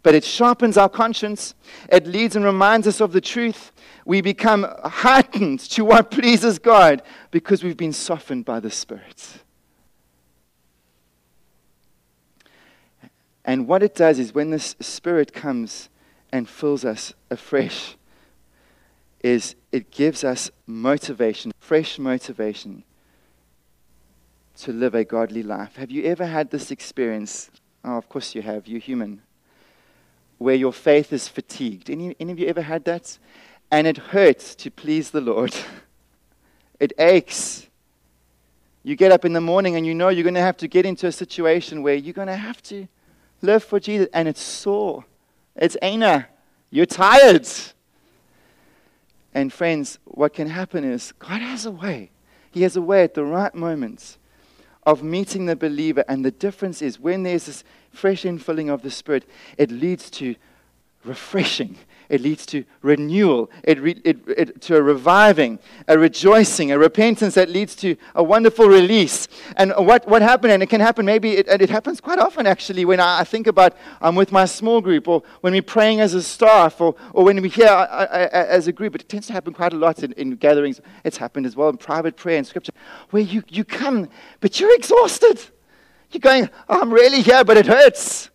[0.05, 1.55] But it sharpens our conscience.
[1.91, 3.73] It leads and reminds us of the truth.
[4.05, 7.03] We become heightened to what pleases God
[7.33, 9.43] because we've been softened by the Spirit.
[13.49, 15.89] And what it does is when this Spirit comes
[16.31, 17.97] and fills us afresh,
[19.23, 22.85] is it gives us motivation, fresh motivation
[24.59, 25.77] to live a godly life.
[25.77, 27.51] Have you ever had this experience?
[27.83, 28.67] Oh, of course you have.
[28.67, 29.23] You're human.
[30.37, 31.89] Where your faith is fatigued.
[31.89, 33.17] Any, any of you ever had that?
[33.71, 35.57] And it hurts to please the Lord.
[36.81, 37.67] it aches.
[38.83, 40.85] You get up in the morning and you know you're going to have to get
[40.85, 42.89] into a situation where you're going to have to
[43.43, 44.09] Live for Jesus.
[44.13, 45.05] And it's sore.
[45.57, 46.29] It's Anna.
[46.71, 47.49] You're tired.
[49.35, 52.11] And friends, what can happen is God has a way.
[52.51, 54.19] He has a way at the right moments
[54.85, 56.05] of meeting the believer.
[56.09, 59.25] And the difference is when there's this fresh infilling of the Spirit,
[59.57, 60.35] it leads to
[61.05, 61.77] refreshing.
[62.09, 67.35] It leads to renewal, it, re, it, it, to a reviving, a rejoicing, a repentance
[67.35, 69.29] that leads to a wonderful release.
[69.57, 72.47] And what, what happened, and it can happen maybe, it, and it happens quite often
[72.47, 76.01] actually, when I, I think about I'm with my small group, or when we're praying
[76.01, 78.73] as a staff, or, or when we're here I, uh, I, uh, uh, as a
[78.73, 78.95] group.
[78.95, 80.81] It tends to happen quite a lot in, in gatherings.
[81.05, 82.73] It's happened as well in private prayer and scripture,
[83.11, 84.09] where you, you come,
[84.41, 85.41] but you're exhausted.
[86.11, 88.31] You're going, oh, I'm really here, but it hurts.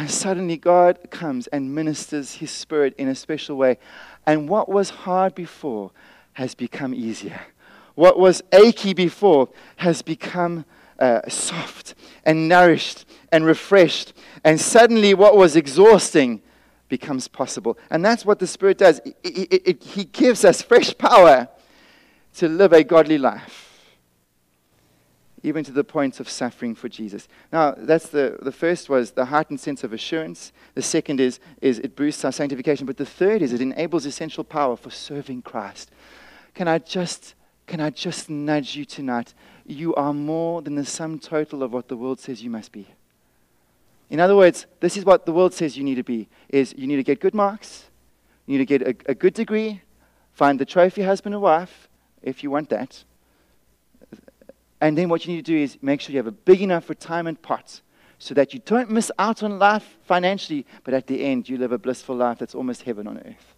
[0.00, 3.76] And suddenly God comes and ministers his spirit in a special way.
[4.24, 5.90] And what was hard before
[6.32, 7.38] has become easier.
[7.96, 10.64] What was achy before has become
[10.98, 14.14] uh, soft and nourished and refreshed.
[14.42, 16.40] And suddenly what was exhausting
[16.88, 17.76] becomes possible.
[17.90, 19.02] And that's what the Spirit does.
[19.04, 21.46] It, it, it, he gives us fresh power
[22.36, 23.69] to live a godly life
[25.42, 27.28] even to the point of suffering for Jesus.
[27.52, 30.52] Now, that's the, the first was the heightened sense of assurance.
[30.74, 32.86] The second is, is it boosts our sanctification.
[32.86, 35.90] But the third is it enables essential power for serving Christ.
[36.54, 37.34] Can I just,
[37.66, 39.32] can I just nudge you tonight?
[39.66, 42.86] You are more than the sum total of what the world says you must be.
[44.10, 46.86] In other words, this is what the world says you need to be, is you
[46.86, 47.84] need to get good marks,
[48.46, 49.82] you need to get a, a good degree,
[50.32, 51.88] find the trophy husband or wife,
[52.20, 53.04] if you want that,
[54.80, 56.88] and then what you need to do is make sure you have a big enough
[56.88, 57.80] retirement pot
[58.18, 61.72] so that you don't miss out on life financially, but at the end, you live
[61.72, 63.54] a blissful life that's almost heaven on earth.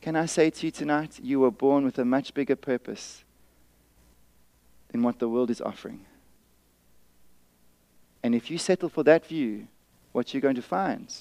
[0.00, 3.24] Can I say to you tonight, you were born with a much bigger purpose
[4.90, 6.04] than what the world is offering.
[8.22, 9.66] And if you settle for that view,
[10.12, 11.12] what you're going to find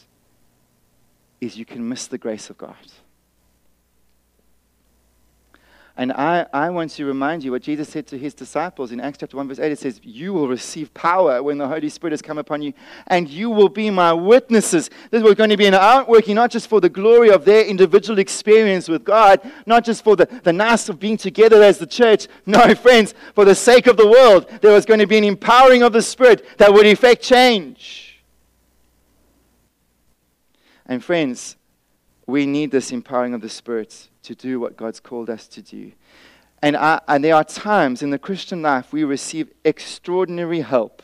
[1.40, 2.76] is you can miss the grace of God.
[6.00, 9.18] And I, I want to remind you what Jesus said to his disciples in Acts
[9.18, 9.70] chapter 1, verse 8.
[9.70, 12.72] It says, You will receive power when the Holy Spirit has come upon you,
[13.08, 14.90] and you will be my witnesses.
[15.12, 18.18] This was going to be an outworking, not just for the glory of their individual
[18.18, 22.30] experience with God, not just for the, the nice of being together as the church.
[22.46, 25.84] No, friends, for the sake of the world, there was going to be an empowering
[25.84, 28.24] of the Spirit that would effect change.
[30.86, 31.58] And friends,
[32.26, 35.92] we need this empowering of the Spirit to do what God's called us to do.
[36.62, 41.02] And, I, and there are times in the Christian life we receive extraordinary help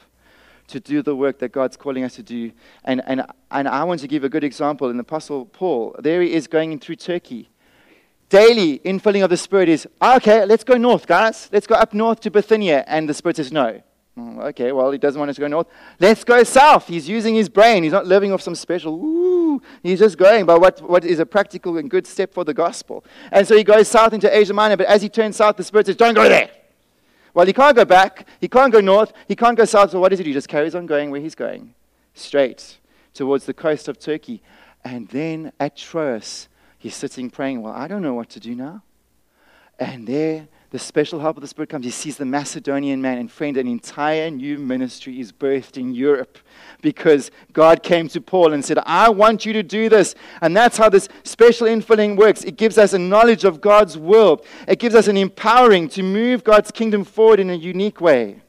[0.67, 2.51] to do the work that God's calling us to do.
[2.84, 5.95] And, and, and I want to give a good example in the Apostle Paul.
[5.99, 7.49] There he is going through Turkey.
[8.30, 11.49] Daily infilling of the Spirit is, ah, okay, let's go north, guys.
[11.53, 12.84] Let's go up north to Bithynia.
[12.88, 13.82] And the Spirit says, no.
[14.18, 15.68] Mm, okay, well, he doesn't want us to go north.
[15.99, 16.88] Let's go south.
[16.88, 17.84] He's using his brain.
[17.84, 19.61] He's not living off some special, ooh.
[19.84, 23.03] He's just going by what, what is a practical and good step for the gospel.
[23.32, 25.88] And so he goes south into Asia Minor, but as he turns south, the Spirit
[25.88, 26.49] says, don't go there.
[27.34, 29.91] Well, he can't go back, he can't go north, he can't go south.
[29.91, 30.30] So what does he do?
[30.30, 31.76] He just carries on going where he's going,
[32.13, 32.78] straight
[33.13, 34.41] towards the coast of Turkey.
[34.86, 36.47] And then at Troas,
[36.78, 38.84] he's sitting praying, Well, I don't know what to do now.
[39.78, 41.86] And there the special help of the Spirit comes.
[41.86, 46.38] He sees the Macedonian man, and friend, an entire new ministry is birthed in Europe
[46.82, 50.15] because God came to Paul and said, I want you to do this.
[50.41, 52.43] And that's how this special infilling works.
[52.43, 56.43] It gives us a knowledge of God's will, it gives us an empowering to move
[56.43, 58.41] God's kingdom forward in a unique way.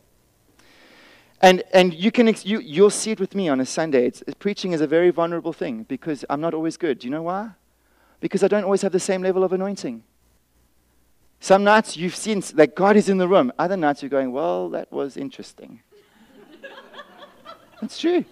[1.41, 4.05] And, and you can you, you'll see it with me on a Sunday.
[4.05, 6.99] It's, preaching is a very vulnerable thing because I'm not always good.
[6.99, 7.51] Do you know why?
[8.19, 10.03] Because I don't always have the same level of anointing.
[11.47, 13.53] Some nights you've seen that God is in the room.
[13.57, 15.81] Other nights you're going, well, that was interesting.
[17.81, 18.25] That's true.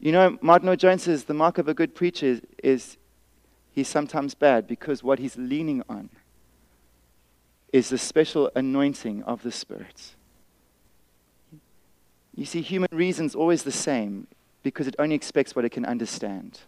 [0.00, 2.96] You know, Martyn Lloyd-Jones says the mark of a good preacher is, is
[3.72, 6.08] he's sometimes bad because what he's leaning on
[7.70, 10.14] is the special anointing of the Spirit.
[12.34, 14.26] You see, human reason's always the same
[14.62, 16.60] because it only expects what it can understand.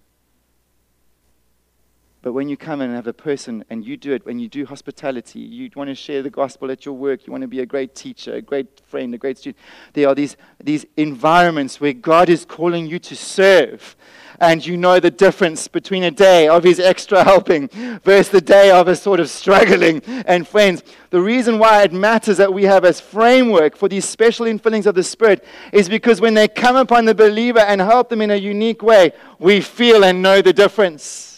[2.24, 4.64] But when you come and have a person and you do it, when you do
[4.64, 7.66] hospitality, you want to share the gospel at your work, you want to be a
[7.66, 9.58] great teacher, a great friend, a great student.
[9.92, 13.94] There are these, these environments where God is calling you to serve.
[14.40, 17.68] And you know the difference between a day of his extra helping
[18.02, 20.02] versus the day of a sort of struggling.
[20.24, 24.46] And friends, the reason why it matters that we have as framework for these special
[24.46, 25.44] infillings of the Spirit
[25.74, 29.12] is because when they come upon the believer and help them in a unique way,
[29.38, 31.34] we feel and know the difference.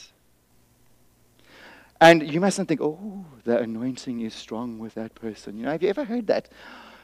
[2.00, 5.56] And you mustn't think, oh, the anointing is strong with that person.
[5.56, 6.48] You know, have you ever heard that?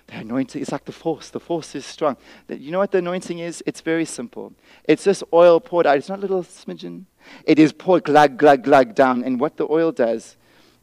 [0.08, 1.30] The anointing, it's like the force.
[1.30, 2.16] The force is strong.
[2.48, 3.62] You know what the anointing is?
[3.66, 4.52] It's very simple.
[4.84, 5.96] It's just oil poured out.
[5.96, 7.04] It's not a little smidgen.
[7.44, 9.24] It is poured glug, glug, glug down.
[9.24, 10.36] And what the oil does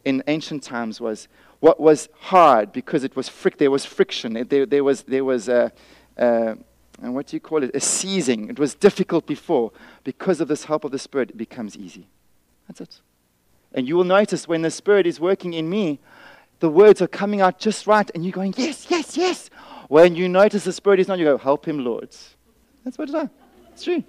[0.05, 1.27] in ancient times was
[1.59, 4.37] what was hard because it was there was friction.
[4.37, 5.71] It, there, there, was, there was a,
[6.17, 6.57] a,
[7.01, 7.71] and what do you call it?
[7.75, 8.49] A seizing.
[8.49, 9.71] It was difficult before.
[10.03, 12.07] Because of this help of the Spirit, it becomes easy.
[12.67, 13.01] That's it.
[13.73, 15.99] And you will notice when the Spirit is working in me,
[16.59, 19.49] the words are coming out just right, and you're going, Yes, yes, yes.
[19.87, 22.09] When you notice the Spirit is not, you go, Help him, Lord.
[22.83, 23.13] That's what it is.
[23.13, 23.29] like.
[23.71, 24.03] It's true.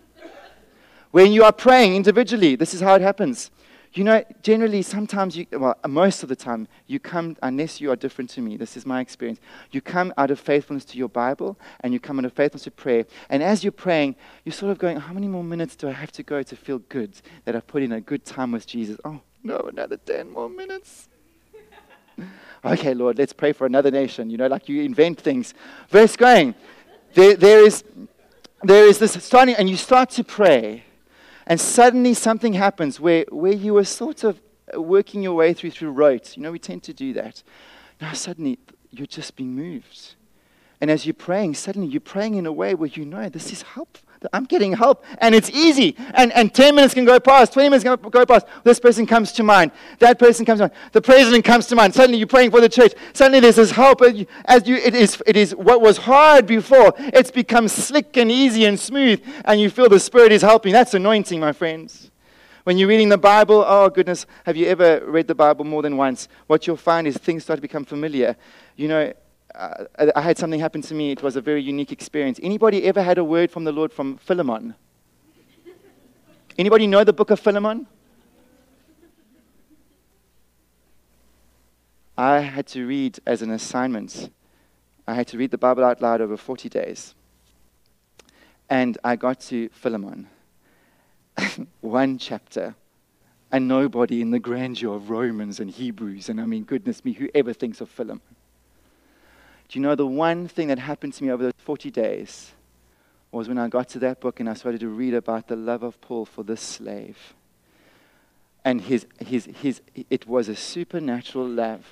[1.11, 3.51] When you are praying individually, this is how it happens.
[3.93, 7.97] You know, generally, sometimes you, well, most of the time, you come, unless you are
[7.97, 9.41] different to me, this is my experience,
[9.73, 12.71] you come out of faithfulness to your Bible and you come out of faithfulness to
[12.71, 13.05] prayer.
[13.29, 16.13] And as you're praying, you're sort of going, how many more minutes do I have
[16.13, 18.97] to go to feel good that I've put in a good time with Jesus?
[19.05, 21.09] Oh, no, another 10 more minutes.
[22.64, 24.30] okay, Lord, let's pray for another nation.
[24.30, 25.55] You know, like you invent things.
[25.88, 26.55] Verse going.
[27.14, 27.82] There, there, is,
[28.62, 30.84] there is this starting, and you start to pray,
[31.47, 34.41] and suddenly something happens where, where you were sort of
[34.74, 36.36] working your way through through rote.
[36.36, 37.43] You know, we tend to do that.
[38.01, 38.59] Now, suddenly,
[38.91, 40.14] you're just being moved.
[40.80, 43.62] And as you're praying, suddenly you're praying in a way where you know this is
[43.62, 44.09] helpful.
[44.33, 45.97] I'm getting help and it's easy.
[46.14, 48.47] And, and 10 minutes can go past, 20 minutes can go past.
[48.64, 49.73] This person comes to mind.
[49.99, 50.73] That person comes to mind.
[50.93, 51.95] The president comes to mind.
[51.95, 52.93] Suddenly you're praying for the church.
[53.14, 54.03] Suddenly there's this help.
[54.03, 56.93] As you, it, is, it is what was hard before.
[56.99, 59.23] It's become slick and easy and smooth.
[59.45, 60.73] And you feel the Spirit is helping.
[60.73, 62.11] That's anointing, my friends.
[62.64, 65.97] When you're reading the Bible, oh goodness, have you ever read the Bible more than
[65.97, 66.29] once?
[66.47, 68.37] What you'll find is things start to become familiar.
[68.77, 69.12] You know,
[69.61, 69.85] uh,
[70.17, 71.13] I had something happen to me.
[71.13, 72.41] It was a very unique experience.
[72.43, 74.75] Anybody ever had a word from the Lord from Philemon?
[76.57, 77.87] Anybody know the book of Philemon?
[82.17, 84.31] I had to read as an assignment.
[85.07, 87.15] I had to read the Bible out loud over 40 days.
[88.71, 90.27] And I got to Philemon.
[91.81, 92.75] One chapter.
[93.53, 96.31] And nobody in the grandeur of Romans and Hebrews.
[96.31, 98.23] And I mean, goodness me, whoever thinks of Philemon?
[99.71, 102.51] Do you know the one thing that happened to me over those 40 days
[103.31, 105.85] was when I got to that book and I started to read about the love
[105.85, 107.35] of Paul for this slave.
[108.64, 111.87] And his, his, his, it was a supernatural love.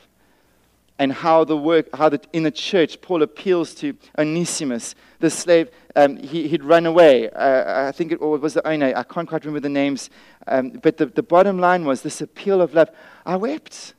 [0.99, 5.71] and how the work, how the, in the church, Paul appeals to Onesimus, the slave.
[5.95, 7.31] Um, he, would run away.
[7.31, 8.93] Uh, I think it was the owner.
[8.97, 10.11] I can't quite remember the names.
[10.49, 12.91] Um, but the, the bottom line was this appeal of love.
[13.25, 13.95] I wept.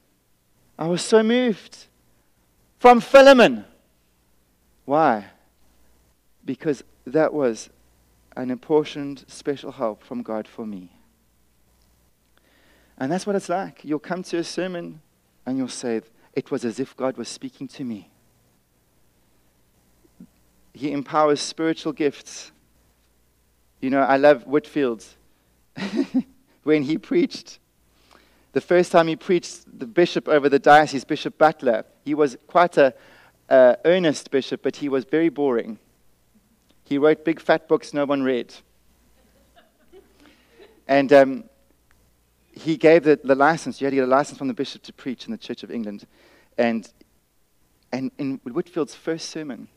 [0.77, 1.85] I was so moved.
[2.79, 3.63] From Philemon.
[4.89, 5.27] Why?
[6.43, 7.69] Because that was
[8.35, 10.89] an apportioned special help from God for me.
[12.97, 13.85] And that's what it's like.
[13.85, 15.01] You'll come to a sermon
[15.45, 16.01] and you'll say,
[16.33, 18.09] It was as if God was speaking to me.
[20.73, 22.51] He empowers spiritual gifts.
[23.81, 25.05] You know, I love Whitefield.
[26.63, 27.59] when he preached,
[28.53, 32.75] the first time he preached, the bishop over the diocese, Bishop Butler, he was quite
[32.77, 32.95] a
[33.49, 35.79] uh, earnest bishop, but he was very boring.
[36.83, 38.53] He wrote big fat books no one read.
[40.87, 41.43] and um,
[42.51, 43.79] he gave the, the license.
[43.79, 45.71] You had to get a license from the bishop to preach in the Church of
[45.71, 46.05] England.
[46.57, 46.91] And,
[47.91, 49.67] and in Whitefield's first sermon,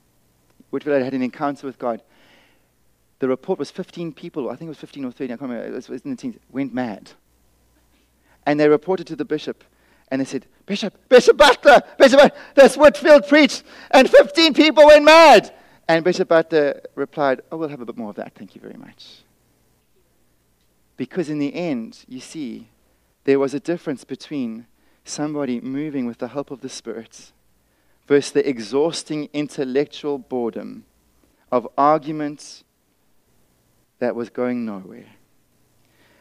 [0.70, 2.02] Whitefield had an encounter with God.
[3.18, 5.76] The report was 15 people, I think it was 15 or 30, I can't remember,
[5.76, 7.12] it was in the teens, went mad.
[8.44, 9.62] And they reported to the bishop,
[10.12, 15.06] and they said, Bishop, Bishop Butler, Bishop Butler, that's Whitefield preached, and 15 people went
[15.06, 15.54] mad.
[15.88, 18.76] And Bishop Butler replied, Oh, we'll have a bit more of that, thank you very
[18.76, 19.22] much.
[20.98, 22.68] Because in the end, you see,
[23.24, 24.66] there was a difference between
[25.02, 27.32] somebody moving with the help of the Spirit
[28.06, 30.84] versus the exhausting intellectual boredom
[31.50, 32.64] of arguments
[33.98, 35.06] that was going nowhere.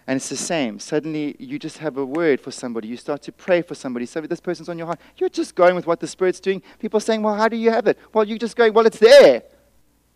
[0.08, 0.80] And it's the same.
[0.80, 2.88] Suddenly, you just have a word for somebody.
[2.88, 4.06] You start to pray for somebody.
[4.06, 5.00] So this person's on your heart.
[5.18, 6.62] You're just going with what the Spirit's doing.
[6.80, 7.98] People are saying, Well, how do you have it?
[8.14, 9.44] Well, you're just going, Well, it's there.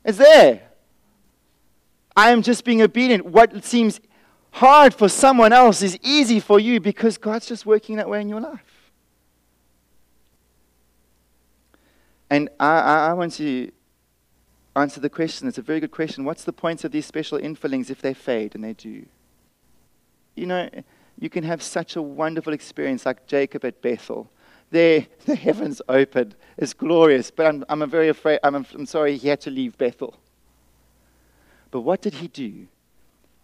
[0.03, 0.63] It's there.
[2.15, 3.25] I am just being obedient.
[3.25, 3.99] What seems
[4.51, 8.29] hard for someone else is easy for you because God's just working that way in
[8.29, 8.91] your life.
[12.29, 13.71] And I, I, I want to
[14.75, 15.47] answer the question.
[15.47, 16.23] It's a very good question.
[16.23, 18.55] What's the point of these special infillings if they fade?
[18.55, 19.05] And they do.
[20.35, 20.69] You know,
[21.19, 24.29] you can have such a wonderful experience like Jacob at Bethel.
[24.71, 26.35] There, the heavens opened.
[26.57, 27.31] It's glorious.
[27.31, 30.15] But I'm, I'm very afraid, I'm, I'm sorry he had to leave Bethel.
[31.71, 32.67] But what did he do?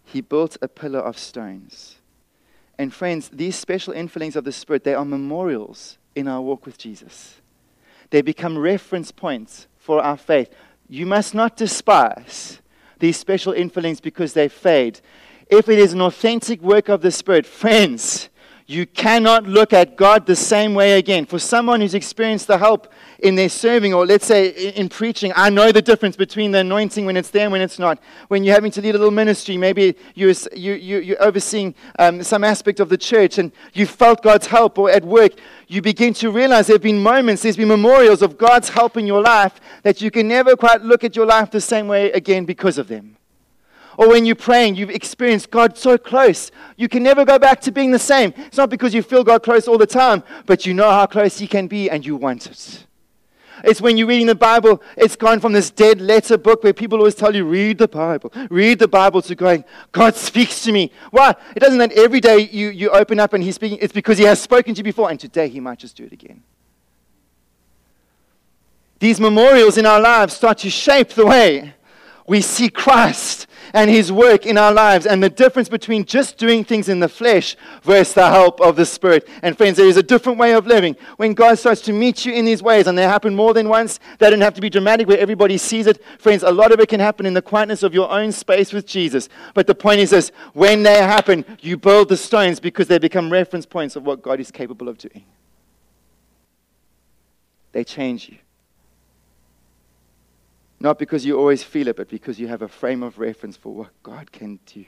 [0.04, 1.96] he built a pillar of stones.
[2.78, 6.78] And friends, these special infillings of the Spirit, they are memorials in our walk with
[6.78, 7.40] Jesus.
[8.10, 10.50] They become reference points for our faith.
[10.88, 12.60] You must not despise
[12.98, 15.00] these special infillings because they fade.
[15.52, 18.30] If it is an authentic work of the Spirit, friends,
[18.66, 21.26] you cannot look at God the same way again.
[21.26, 25.50] For someone who's experienced the help in their serving, or let's say in preaching, I
[25.50, 27.98] know the difference between the anointing when it's there and when it's not.
[28.28, 32.22] When you're having to lead a little ministry, maybe you're, you, you, you're overseeing um,
[32.22, 35.32] some aspect of the church and you felt God's help, or at work,
[35.68, 39.06] you begin to realize there have been moments, there's been memorials of God's help in
[39.06, 42.46] your life that you can never quite look at your life the same way again
[42.46, 43.18] because of them.
[43.96, 46.50] Or when you're praying, you've experienced God so close.
[46.76, 48.32] You can never go back to being the same.
[48.36, 51.38] It's not because you feel God close all the time, but you know how close
[51.38, 52.86] He can be and you want it.
[53.64, 56.98] It's when you're reading the Bible, it's gone from this dead letter book where people
[56.98, 60.90] always tell you, read the Bible, read the Bible, to going, God speaks to me.
[61.10, 61.34] Why?
[61.54, 63.78] It doesn't that every day you, you open up and He's speaking.
[63.80, 66.12] It's because He has spoken to you before, and today He might just do it
[66.12, 66.42] again.
[68.98, 71.74] These memorials in our lives start to shape the way
[72.32, 76.64] we see Christ and His work in our lives and the difference between just doing
[76.64, 79.28] things in the flesh versus the help of the Spirit.
[79.42, 80.96] And friends, there is a different way of living.
[81.18, 84.00] When God starts to meet you in these ways, and they happen more than once,
[84.18, 86.02] they don't have to be dramatic where everybody sees it.
[86.18, 88.86] Friends, a lot of it can happen in the quietness of your own space with
[88.86, 89.28] Jesus.
[89.52, 93.30] But the point is this when they happen, you build the stones because they become
[93.30, 95.26] reference points of what God is capable of doing.
[97.72, 98.38] They change you.
[100.82, 103.72] Not because you always feel it, but because you have a frame of reference for
[103.72, 104.84] what God can do.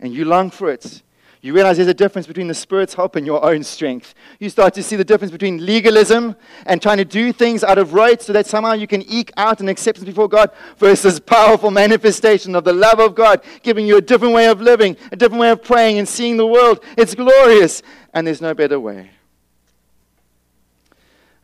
[0.00, 1.04] And you long for it.
[1.42, 4.14] You realize there's a difference between the Spirit's help and your own strength.
[4.40, 6.34] You start to see the difference between legalism
[6.66, 9.60] and trying to do things out of right so that somehow you can eke out
[9.60, 14.02] an acceptance before God versus powerful manifestation of the love of God, giving you a
[14.02, 16.82] different way of living, a different way of praying and seeing the world.
[16.98, 17.80] It's glorious,
[18.12, 19.10] and there's no better way.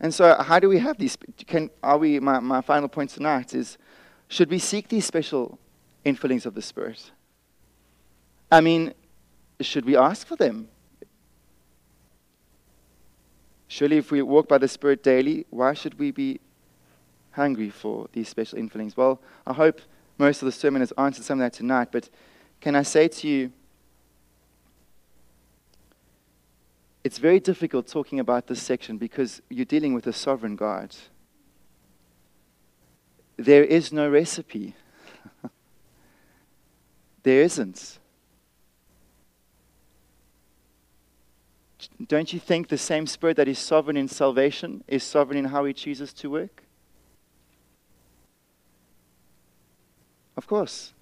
[0.01, 1.15] And so, how do we have these?
[1.45, 3.77] Can, are we, my, my final point tonight is
[4.27, 5.59] should we seek these special
[6.03, 7.11] infillings of the Spirit?
[8.51, 8.95] I mean,
[9.61, 10.69] should we ask for them?
[13.67, 16.39] Surely, if we walk by the Spirit daily, why should we be
[17.33, 18.97] hungry for these special infillings?
[18.97, 19.81] Well, I hope
[20.17, 22.09] most of the sermon has answered some of that tonight, but
[22.59, 23.51] can I say to you,
[27.03, 30.95] it's very difficult talking about this section because you're dealing with a sovereign God.
[33.37, 34.75] There is no recipe.
[37.23, 37.97] there isn't.
[42.07, 45.65] Don't you think the same Spirit that is sovereign in salvation is sovereign in how
[45.65, 46.63] He chooses to work?
[50.37, 50.93] Of course.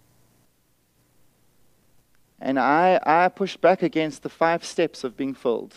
[2.39, 5.75] And I, I push back against the five steps of being filled.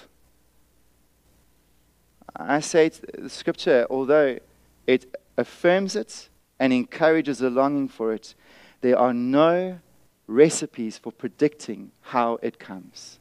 [2.34, 4.38] I say the scripture, although
[4.86, 6.28] it affirms it
[6.58, 8.34] and encourages a longing for it,
[8.80, 9.78] there are no
[10.26, 13.18] recipes for predicting how it comes.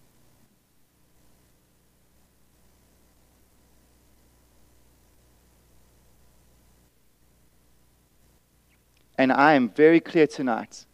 [9.17, 10.85] And I am very clear tonight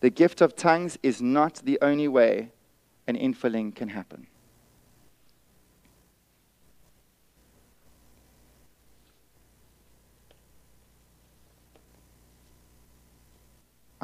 [0.00, 2.50] the gift of tongues is not the only way
[3.06, 4.26] an infilling can happen.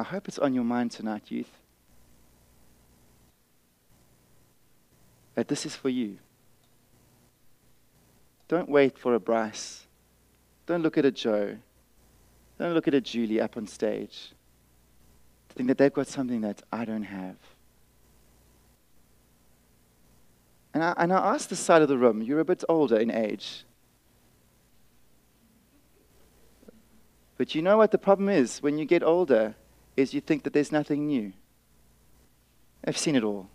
[0.01, 1.51] I hope it's on your mind tonight, youth.
[5.35, 6.17] That this is for you.
[8.47, 9.87] Don't wait for a Bryce.
[10.65, 11.57] Don't look at a Joe.
[12.59, 14.33] Don't look at a Julie up on stage
[15.61, 17.35] think that they've got something that I don't have.
[20.73, 23.65] And I, and I the side of the room, you're a bit older in age.
[27.37, 29.55] But you know what the problem is when you get older
[29.97, 31.33] is you think that there's nothing new.
[32.85, 33.49] I've seen it all.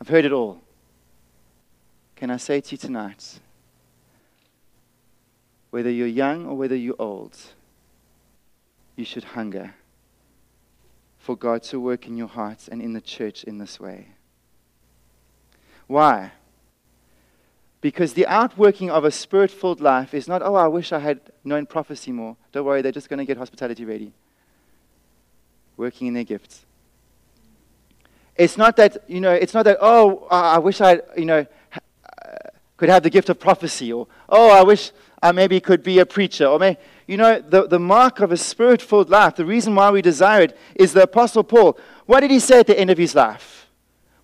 [0.00, 0.60] I've heard it all.
[2.16, 3.40] Can I say to you tonight,
[5.70, 7.36] whether you're young or whether you're old,
[8.96, 9.74] you should hunger
[11.24, 14.08] for God to work in your hearts and in the church in this way.
[15.86, 16.32] Why?
[17.80, 21.20] Because the outworking of a spirit filled life is not, oh, I wish I had
[21.42, 22.36] known prophecy more.
[22.52, 24.12] Don't worry, they're just going to get hospitality ready.
[25.76, 26.64] Working in their gifts.
[28.36, 32.30] It's not that, you know, it's not that, oh, I wish I, you know, uh,
[32.76, 34.90] could have the gift of prophecy, or, oh, I wish
[35.22, 38.36] I maybe could be a preacher, or maybe, you know, the, the mark of a
[38.36, 41.78] spirit filled life, the reason why we desire it is the Apostle Paul.
[42.06, 43.68] What did he say at the end of his life?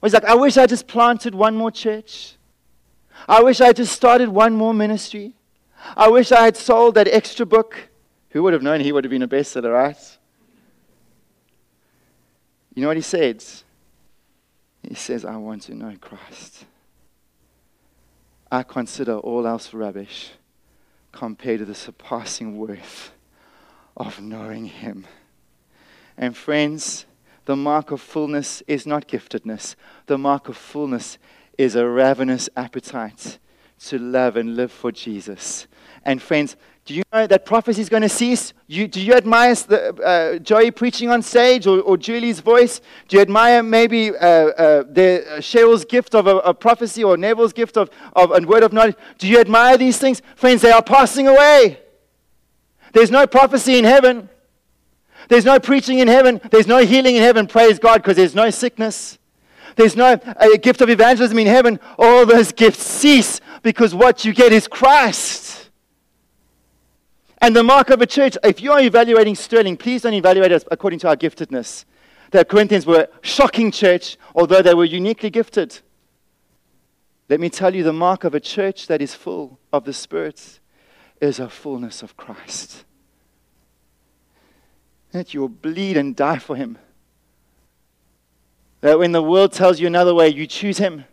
[0.02, 2.36] He's like, I wish I just planted one more church.
[3.28, 5.34] I wish I just started one more ministry.
[5.96, 7.76] I wish I had sold that extra book.
[8.30, 10.18] Who would have known he would have been a bestseller, right?
[12.74, 13.44] You know what he said?
[14.82, 16.64] He says, I want to know Christ.
[18.50, 20.30] I consider all else rubbish
[21.12, 23.12] compared to the surpassing worth
[23.96, 25.06] of knowing Him.
[26.16, 27.06] And friends,
[27.44, 29.74] the mark of fullness is not giftedness,
[30.06, 31.18] the mark of fullness
[31.58, 33.38] is a ravenous appetite
[33.80, 35.66] to love and live for Jesus.
[36.04, 38.52] And friends, do you know that prophecy is going to cease?
[38.66, 42.80] You, do you admire the, uh, Joey preaching on stage or, or, Julie's voice?
[43.06, 47.16] Do you admire maybe uh, uh, the, uh, Cheryl's gift of a, a, prophecy or
[47.16, 48.96] Neville's gift of, of a word of knowledge?
[49.18, 50.22] Do you admire these things?
[50.36, 51.80] Friends, they are passing away.
[52.92, 54.28] There's no prophecy in heaven.
[55.28, 56.40] There's no preaching in heaven.
[56.50, 57.46] There's no healing in heaven.
[57.46, 59.18] Praise God, because there's no sickness.
[59.76, 61.78] There's no a gift of evangelism in heaven.
[61.98, 65.59] All those gifts cease because what you get is Christ.
[67.40, 70.64] And the mark of a church, if you are evaluating Sterling, please don't evaluate us
[70.70, 71.86] according to our giftedness.
[72.30, 75.80] The Corinthians were a shocking church, although they were uniquely gifted.
[77.28, 80.60] Let me tell you the mark of a church that is full of the Spirit
[81.20, 82.84] is a fullness of Christ.
[85.12, 86.78] That you will bleed and die for Him.
[88.82, 91.04] That when the world tells you another way, you choose Him.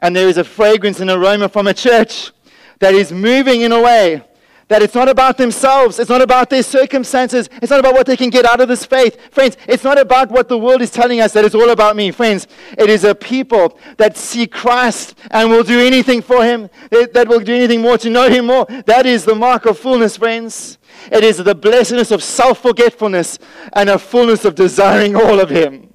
[0.00, 2.32] And there is a fragrance and aroma from a church
[2.80, 4.24] that is moving in a way
[4.68, 5.98] that it's not about themselves.
[5.98, 7.48] It's not about their circumstances.
[7.60, 9.18] It's not about what they can get out of this faith.
[9.30, 12.10] Friends, it's not about what the world is telling us that it's all about me.
[12.10, 12.46] Friends,
[12.78, 17.40] it is a people that see Christ and will do anything for him, that will
[17.40, 18.66] do anything more to know him more.
[18.86, 20.78] That is the mark of fullness, friends.
[21.10, 23.38] It is the blessedness of self forgetfulness
[23.72, 25.91] and a fullness of desiring all of him.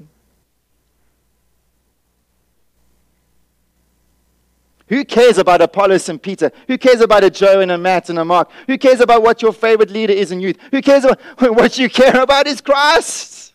[4.89, 6.51] Who cares about Apollos and Peter?
[6.67, 8.49] Who cares about a Joe and a Matt and a Mark?
[8.67, 10.57] Who cares about what your favorite leader is in youth?
[10.71, 13.53] Who cares about what you care about is Christ?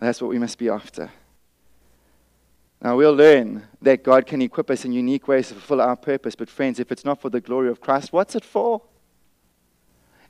[0.00, 1.10] That's what we must be after.
[2.82, 6.34] Now, we'll learn that God can equip us in unique ways to fulfill our purpose.
[6.34, 8.82] But, friends, if it's not for the glory of Christ, what's it for?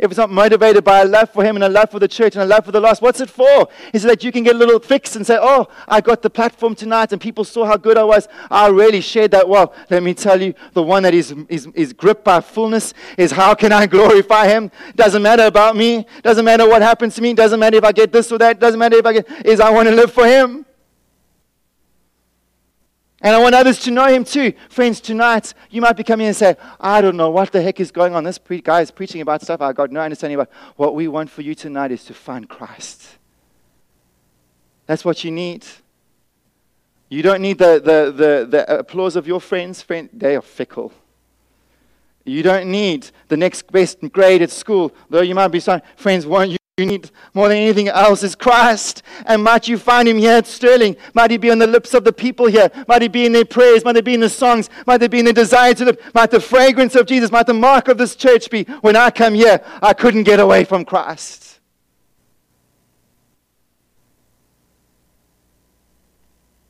[0.03, 2.35] If it's not motivated by a love for Him and a love for the church
[2.35, 3.69] and a love for the lost, what's it for?
[3.93, 6.29] Is it that you can get a little fix and say, oh, I got the
[6.29, 8.27] platform tonight and people saw how good I was.
[8.51, 9.73] I really shared that well.
[9.91, 13.55] Let me tell you, the one that is, is, is gripped by fullness is how
[13.55, 14.73] can I glorify Him?
[14.97, 16.05] Doesn't matter about me.
[16.23, 17.33] Doesn't matter what happens to me.
[17.33, 18.59] Doesn't matter if I get this or that.
[18.59, 20.67] Doesn't matter if I get, is I want to live for Him.
[23.23, 24.53] And I want others to know him too.
[24.69, 27.93] Friends, tonight you might be coming and say, I don't know what the heck is
[27.93, 28.25] going on.
[28.25, 30.51] This pre- guy is preaching about stuff I got no understanding about.
[30.75, 33.19] What we want for you tonight is to find Christ.
[34.87, 35.65] That's what you need.
[37.09, 39.81] You don't need the, the, the, the applause of your friends.
[39.81, 40.93] Friend, they are fickle.
[42.25, 46.27] You don't need the next best grade at school, though you might be saying, friends,
[46.27, 49.03] won't you you need more than anything else is Christ.
[49.27, 50.97] And might you find him here at Sterling?
[51.13, 52.71] Might he be on the lips of the people here?
[52.89, 53.85] Might he be in their prayers?
[53.85, 54.71] Might he be in the songs?
[54.87, 55.99] Might there be in the desire to live?
[56.15, 59.35] Might the fragrance of Jesus, might the mark of this church be when I come
[59.35, 61.61] here, I couldn't get away from Christ.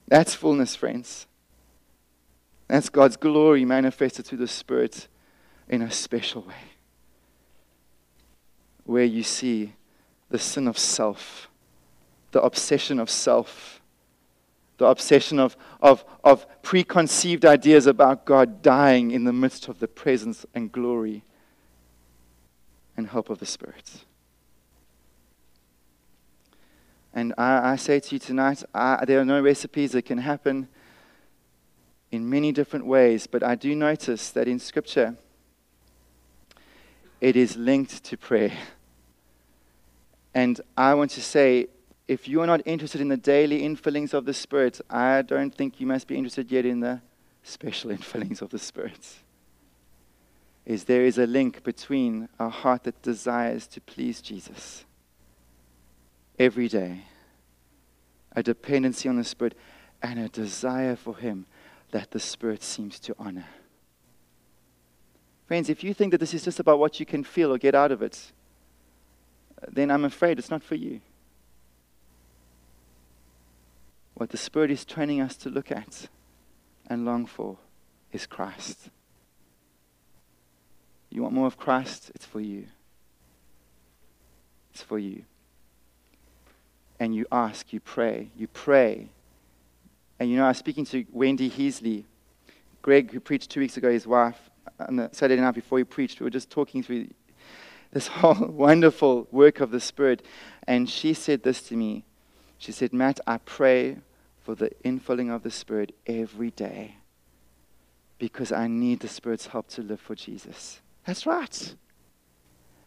[0.09, 1.29] That's fullness, friends.
[2.67, 5.07] That's God's glory manifested through the Spirit
[5.69, 6.55] in a special way.
[8.85, 9.75] Where you see
[10.33, 11.49] the sin of self,
[12.33, 13.81] the obsession of self,
[14.79, 19.87] the obsession of, of, of preconceived ideas about God dying in the midst of the
[19.87, 21.23] presence and glory
[22.97, 24.05] and help of the Spirit.
[27.15, 30.67] And I, I say to you tonight, I, there are no recipes that can happen
[32.11, 35.17] in many different ways, but I do notice that in Scripture,
[37.21, 38.53] it is linked to prayer.
[40.35, 41.67] And I want to say,
[42.09, 45.81] if you are not interested in the daily infillings of the Spirit, I don't think
[45.81, 47.01] you must be interested yet in the
[47.43, 49.17] special infillings of the Spirit.
[50.65, 54.85] Is there is a link between a heart that desires to please Jesus
[56.39, 57.03] every day,
[58.35, 59.57] a dependency on the Spirit,
[60.03, 61.47] and a desire for Him
[61.91, 63.47] that the Spirit seems to honor.
[65.47, 67.75] Friends, if you think that this is just about what you can feel or get
[67.75, 68.33] out of it,
[69.71, 71.01] then I'm afraid it's not for you.
[74.15, 76.09] What the Spirit is training us to look at
[76.87, 77.59] and long for
[78.13, 78.91] is Christ.
[81.11, 82.11] You want more of Christ?
[82.15, 82.67] It's for you.
[84.73, 85.25] It's for you.
[86.99, 89.09] And you ask, you pray, you pray.
[90.19, 92.05] And you know, I was speaking to Wendy Heasley,
[92.81, 94.39] Greg, who preached two weeks ago, his wife,
[94.79, 96.21] on the Saturday night before he preached.
[96.21, 97.09] We were just talking through
[97.93, 100.25] this whole wonderful work of the Spirit.
[100.67, 102.05] And she said this to me.
[102.59, 103.99] She said, Matt, I pray
[104.43, 106.97] for the infilling of the Spirit every day
[108.19, 110.81] because I need the Spirit's help to live for Jesus.
[111.07, 111.75] That's right.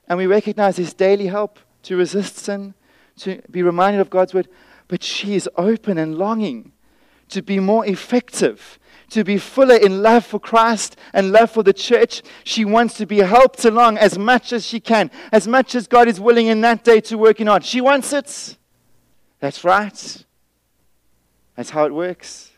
[0.08, 2.74] And we recognize His daily help to resist sin,
[3.18, 4.48] to be reminded of God's word.
[4.88, 6.72] But she is open and longing
[7.30, 11.74] to be more effective to be fuller in love for Christ and love for the
[11.74, 12.22] church.
[12.44, 16.08] She wants to be helped along as much as she can, as much as God
[16.08, 17.62] is willing in that day to work in on.
[17.62, 18.58] She wants it.
[19.40, 20.26] That's right.
[21.56, 22.52] That's how it works.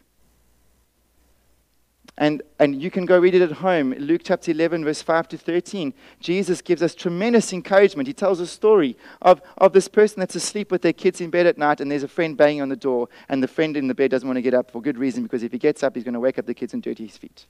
[2.20, 3.94] And, and you can go read it at home.
[4.00, 5.94] Luke chapter 11, verse 5 to 13.
[6.20, 8.08] Jesus gives us tremendous encouragement.
[8.08, 11.46] He tells a story of, of this person that's asleep with their kids in bed
[11.46, 13.94] at night, and there's a friend banging on the door, and the friend in the
[13.94, 16.04] bed doesn't want to get up for good reason, because if he gets up, he's
[16.04, 17.46] going to wake up the kids and dirty his feet.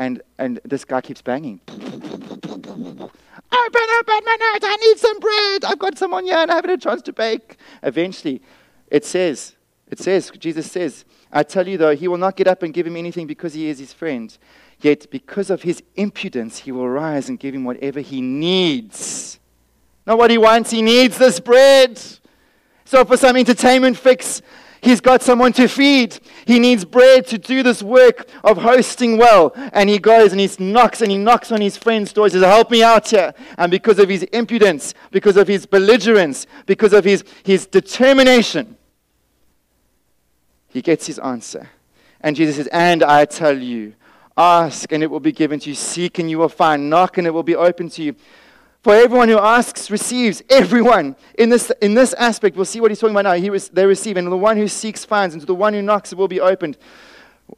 [0.00, 1.60] And, and this guy keeps banging.
[1.68, 1.82] Open
[3.50, 5.64] at my night, I need some bread.
[5.64, 7.58] I've got some on here, and I haven't had a chance to bake.
[7.84, 8.42] Eventually,
[8.88, 9.54] it says,
[9.86, 12.86] it says, Jesus says, I tell you, though, he will not get up and give
[12.86, 14.36] him anything because he is his friend.
[14.80, 19.38] Yet, because of his impudence, he will rise and give him whatever he needs.
[20.06, 22.00] Not what he wants, he needs this bread.
[22.86, 24.40] So, for some entertainment fix,
[24.80, 26.18] he's got someone to feed.
[26.46, 29.52] He needs bread to do this work of hosting well.
[29.74, 32.24] And he goes and he knocks and he knocks on his friend's door.
[32.24, 33.34] He says, Help me out here.
[33.58, 38.77] And because of his impudence, because of his belligerence, because of his, his determination,
[40.68, 41.70] he gets his answer.
[42.20, 43.94] And Jesus says, And I tell you,
[44.36, 47.26] ask and it will be given to you, seek and you will find, knock and
[47.26, 48.16] it will be open to you.
[48.82, 50.42] For everyone who asks receives.
[50.48, 53.34] Everyone in this, in this aspect, we'll see what he's talking about now.
[53.34, 56.12] He they receive, and the one who seeks finds, and to the one who knocks
[56.12, 56.78] it will be opened.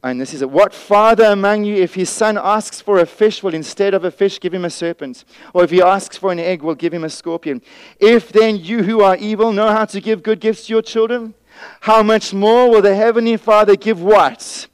[0.02, 0.50] And this is it.
[0.50, 4.10] What father among you, if his son asks for a fish, will instead of a
[4.10, 5.24] fish give him a serpent?
[5.52, 7.60] Or if he asks for an egg, will give him a scorpion?
[7.98, 11.34] If then you who are evil know how to give good gifts to your children,
[11.80, 14.68] how much more will the Heavenly Father give what?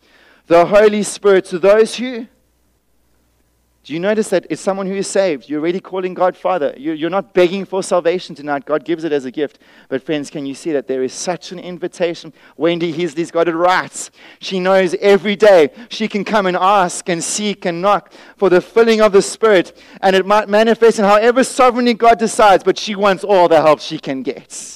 [0.47, 2.27] The Holy Spirit to those who?
[3.87, 5.49] Do you notice that it's someone who is saved?
[5.49, 6.75] You're already calling God Father.
[6.77, 8.65] You're not begging for salvation tonight.
[8.65, 9.61] God gives it as a gift.
[9.89, 12.33] But, friends, can you see that there is such an invitation?
[12.57, 14.11] Wendy Heasley's got it right.
[14.41, 18.61] She knows every day she can come and ask and seek and knock for the
[18.61, 19.81] filling of the Spirit.
[20.01, 23.79] And it might manifest in however sovereignly God decides, but she wants all the help
[23.79, 24.76] she can get.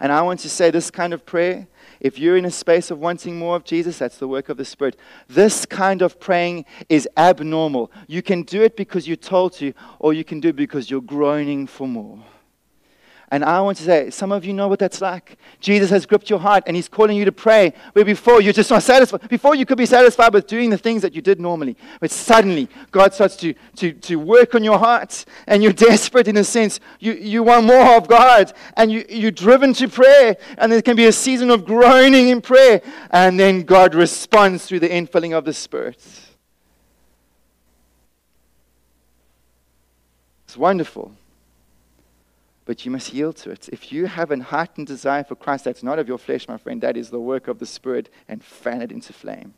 [0.00, 1.66] And I want to say this kind of prayer
[2.00, 4.64] if you're in a space of wanting more of Jesus, that's the work of the
[4.64, 4.96] Spirit.
[5.28, 7.90] This kind of praying is abnormal.
[8.06, 11.00] You can do it because you're told to, or you can do it because you're
[11.00, 12.22] groaning for more.
[13.30, 15.36] And I want to say, some of you know what that's like.
[15.60, 18.70] Jesus has gripped your heart and he's calling you to pray where before you're just
[18.70, 19.28] not satisfied.
[19.28, 21.76] Before you could be satisfied with doing the things that you did normally.
[22.00, 26.38] But suddenly God starts to, to, to work on your heart and you're desperate in
[26.38, 26.80] a sense.
[27.00, 30.38] You, you want more of God and you, you're driven to prayer.
[30.56, 32.80] And there can be a season of groaning in prayer.
[33.10, 35.98] And then God responds through the infilling of the Spirit.
[40.46, 41.17] It's wonderful
[42.68, 43.66] but you must yield to it.
[43.72, 46.82] If you have a heightened desire for Christ that's not of your flesh, my friend,
[46.82, 49.54] that is the work of the Spirit, and fan it into flame.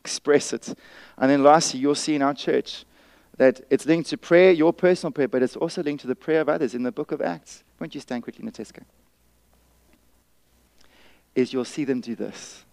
[0.00, 0.74] Express it.
[1.18, 2.86] And then lastly, you'll see in our church
[3.36, 6.40] that it's linked to prayer, your personal prayer, but it's also linked to the prayer
[6.40, 7.64] of others in the book of Acts.
[7.78, 8.84] Won't you stand quickly, Nateska?
[11.34, 12.64] Is you'll see them do this.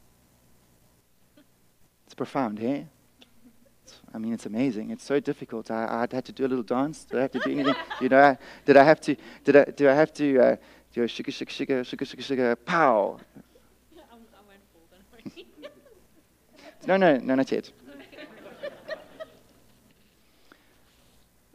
[2.05, 2.83] It's profound, eh?
[4.13, 4.91] I mean, it's amazing.
[4.91, 5.71] It's so difficult.
[5.71, 7.03] I, I had to do a little dance.
[7.05, 7.75] Did I have to do anything?
[8.01, 9.15] you know, did I have to?
[9.43, 9.63] Did I?
[9.65, 10.39] Do I have to?
[10.39, 10.55] Uh,
[10.93, 13.19] do a sugar, sugar, sugar, sugar, sugar, sugar, pow?
[13.97, 14.15] I
[14.47, 15.35] went for them.
[16.85, 17.71] No, no, no, not yet.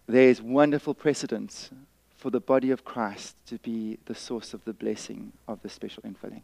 [0.08, 1.70] there is wonderful precedent
[2.16, 6.02] for the body of Christ to be the source of the blessing of the special
[6.02, 6.42] infilling.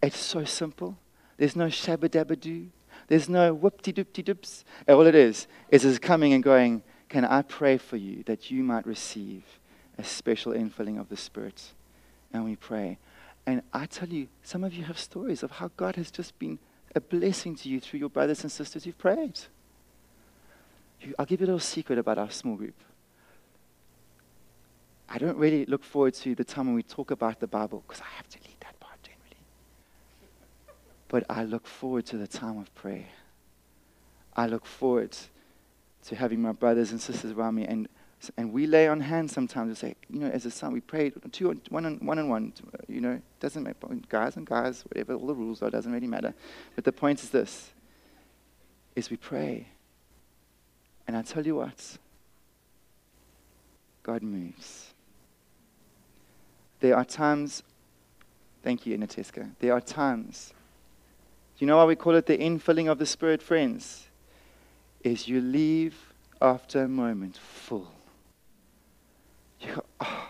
[0.00, 0.96] It's so simple.
[1.38, 2.68] There's no shabba dabba doo.
[3.06, 4.64] There's no whoopty doopty doops.
[4.88, 8.62] All it is, is is coming and going, Can I pray for you that you
[8.62, 9.44] might receive
[9.96, 11.72] a special infilling of the Spirit?
[12.32, 12.98] And we pray.
[13.46, 16.58] And I tell you, some of you have stories of how God has just been
[16.94, 19.38] a blessing to you through your brothers and sisters who've prayed.
[21.18, 22.74] I'll give you a little secret about our small group.
[25.08, 28.02] I don't really look forward to the time when we talk about the Bible because
[28.02, 28.38] I have to
[31.08, 33.06] but I look forward to the time of prayer.
[34.36, 35.16] I look forward
[36.06, 37.64] to having my brothers and sisters around me.
[37.64, 37.88] And,
[38.36, 41.10] and we lay on hands sometimes and say, you know, as a son, we pray
[41.32, 42.52] two, one, on, one on one.
[42.88, 43.76] You know, doesn't matter.
[44.08, 46.34] Guys and guys, whatever all the rules are, doesn't really matter.
[46.76, 47.70] But the point is this,
[48.94, 49.66] is we pray.
[51.06, 51.98] And I tell you what,
[54.02, 54.92] God moves.
[56.80, 57.62] There are times,
[58.62, 59.50] thank you, Inateska.
[59.58, 60.52] There are times
[61.58, 64.06] do you know why we call it the infilling of the Spirit, friends?
[65.02, 67.90] Is you leave after a moment full.
[69.60, 70.28] You go, oh,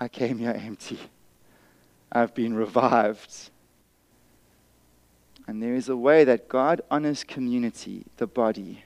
[0.00, 0.98] I came here empty.
[2.10, 3.50] I've been revived.
[5.46, 8.82] And there is a way that God honors community, the body.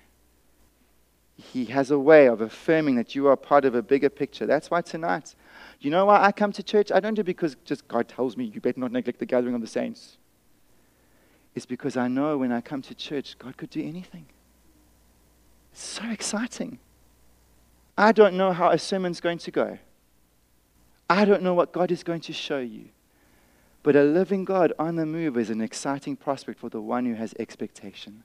[1.36, 4.44] He has a way of affirming that you are part of a bigger picture.
[4.44, 5.34] That's why tonight,
[5.80, 6.92] you know why I come to church?
[6.92, 9.54] I don't do it because just God tells me you better not neglect the gathering
[9.54, 10.18] of the saints
[11.54, 14.26] is because I know when I come to church, God could do anything.
[15.72, 16.78] It's so exciting.
[17.96, 19.78] I don't know how a sermon's going to go.
[21.08, 22.86] I don't know what God is going to show you.
[23.82, 27.14] But a living God on the move is an exciting prospect for the one who
[27.14, 28.24] has expectation.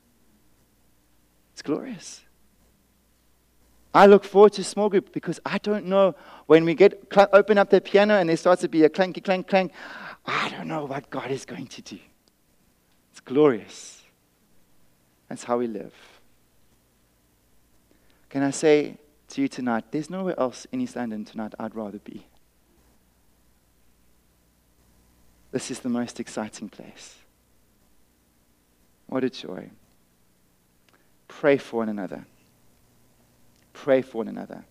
[1.53, 2.21] It's glorious.
[3.93, 6.15] I look forward to small group because I don't know
[6.45, 9.47] when we get open up the piano and there starts to be a clanky clank
[9.47, 9.73] clank.
[10.25, 11.99] I don't know what God is going to do.
[13.30, 14.01] Glorious.
[15.27, 15.93] That's how we live.
[18.27, 21.99] Can I say to you tonight, there's nowhere else in East London tonight I'd rather
[21.99, 22.25] be.
[25.51, 27.17] This is the most exciting place.
[29.05, 29.69] What a joy.
[31.27, 32.25] Pray for one another.
[33.73, 34.65] Pray for one another.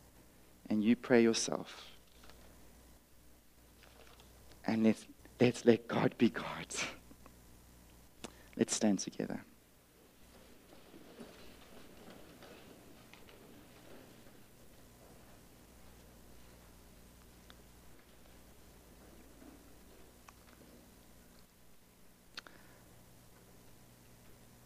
[0.68, 1.92] And you pray yourself.
[4.66, 5.06] And let's,
[5.40, 6.66] let's let God be God.
[8.58, 9.40] Let's stand together.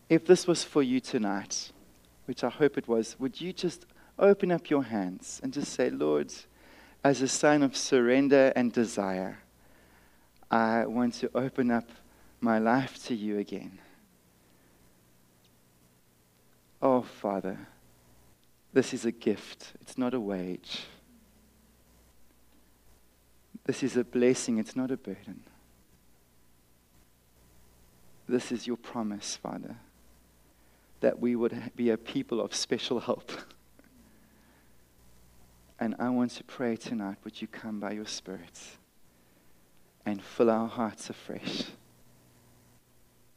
[0.08, 1.70] If this was for you tonight,
[2.24, 3.84] which I hope it was, would you just
[4.18, 6.32] open up your hands and just say, Lord,
[7.04, 9.40] as a sign of surrender and desire,
[10.50, 11.90] I want to open up
[12.42, 13.78] my life to you again.
[16.82, 17.56] Oh, Father,
[18.72, 20.80] this is a gift, it's not a wage.
[23.64, 25.44] This is a blessing, it's not a burden.
[28.28, 29.76] This is your promise, Father,
[31.00, 33.30] that we would be a people of special help.
[35.78, 38.58] and I want to pray tonight, would you come by your Spirit
[40.04, 41.66] and fill our hearts afresh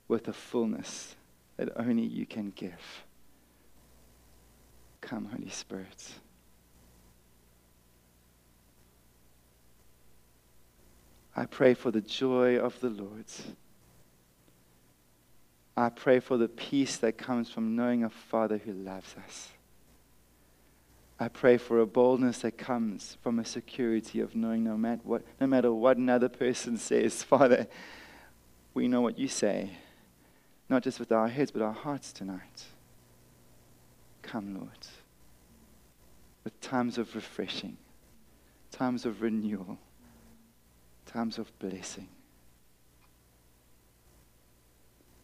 [0.08, 1.16] with a fullness
[1.58, 3.04] that only you can give.
[5.02, 6.14] Come, Holy Spirit.
[11.36, 13.26] I pray for the joy of the Lord.
[15.78, 19.50] I pray for the peace that comes from knowing a Father who loves us.
[21.20, 25.24] I pray for a boldness that comes from a security of knowing no matter what,
[25.40, 27.68] no matter what another person says, Father,
[28.74, 29.72] we know what you say,
[30.70, 32.66] not just with our heads, but our hearts tonight.
[34.22, 34.70] Come, Lord,
[36.44, 37.78] with times of refreshing,
[38.72, 39.78] times of renewal,
[41.06, 42.08] times of blessing.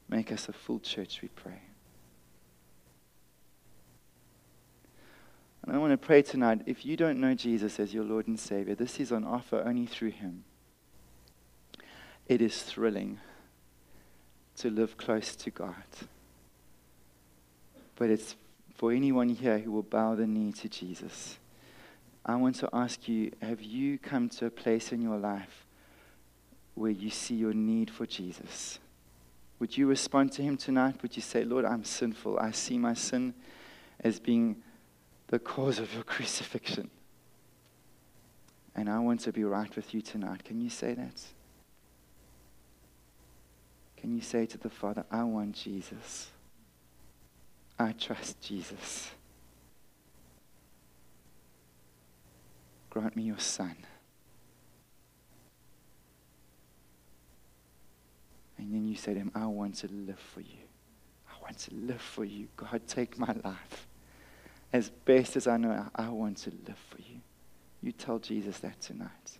[0.07, 1.61] Make us a full church, we pray.
[5.63, 8.39] And I want to pray tonight if you don't know Jesus as your Lord and
[8.39, 10.43] Savior, this is on offer only through Him.
[12.27, 13.19] It is thrilling
[14.57, 15.73] to live close to God.
[17.95, 18.35] But it's
[18.75, 21.37] for anyone here who will bow the knee to Jesus.
[22.25, 25.65] I want to ask you have you come to a place in your life
[26.75, 28.79] where you see your need for Jesus?
[29.59, 31.01] Would you respond to Him tonight?
[31.01, 32.39] Would you say, Lord, I'm sinful.
[32.39, 33.33] I see my sin
[33.99, 34.63] as being
[35.27, 36.89] the cause of your crucifixion.
[38.75, 40.43] And I want to be right with you tonight.
[40.43, 41.21] Can you say that?
[44.01, 46.31] Can you say to the Father, I want Jesus?
[47.77, 49.11] I trust Jesus.
[52.89, 53.75] Grant me your Son.
[58.57, 60.65] And then you say to him, I want to live for you.
[61.29, 62.47] I want to live for you.
[62.57, 63.87] God, take my life.
[64.73, 67.21] As best as I know, I want to live for you.
[67.83, 69.39] You tell Jesus that tonight.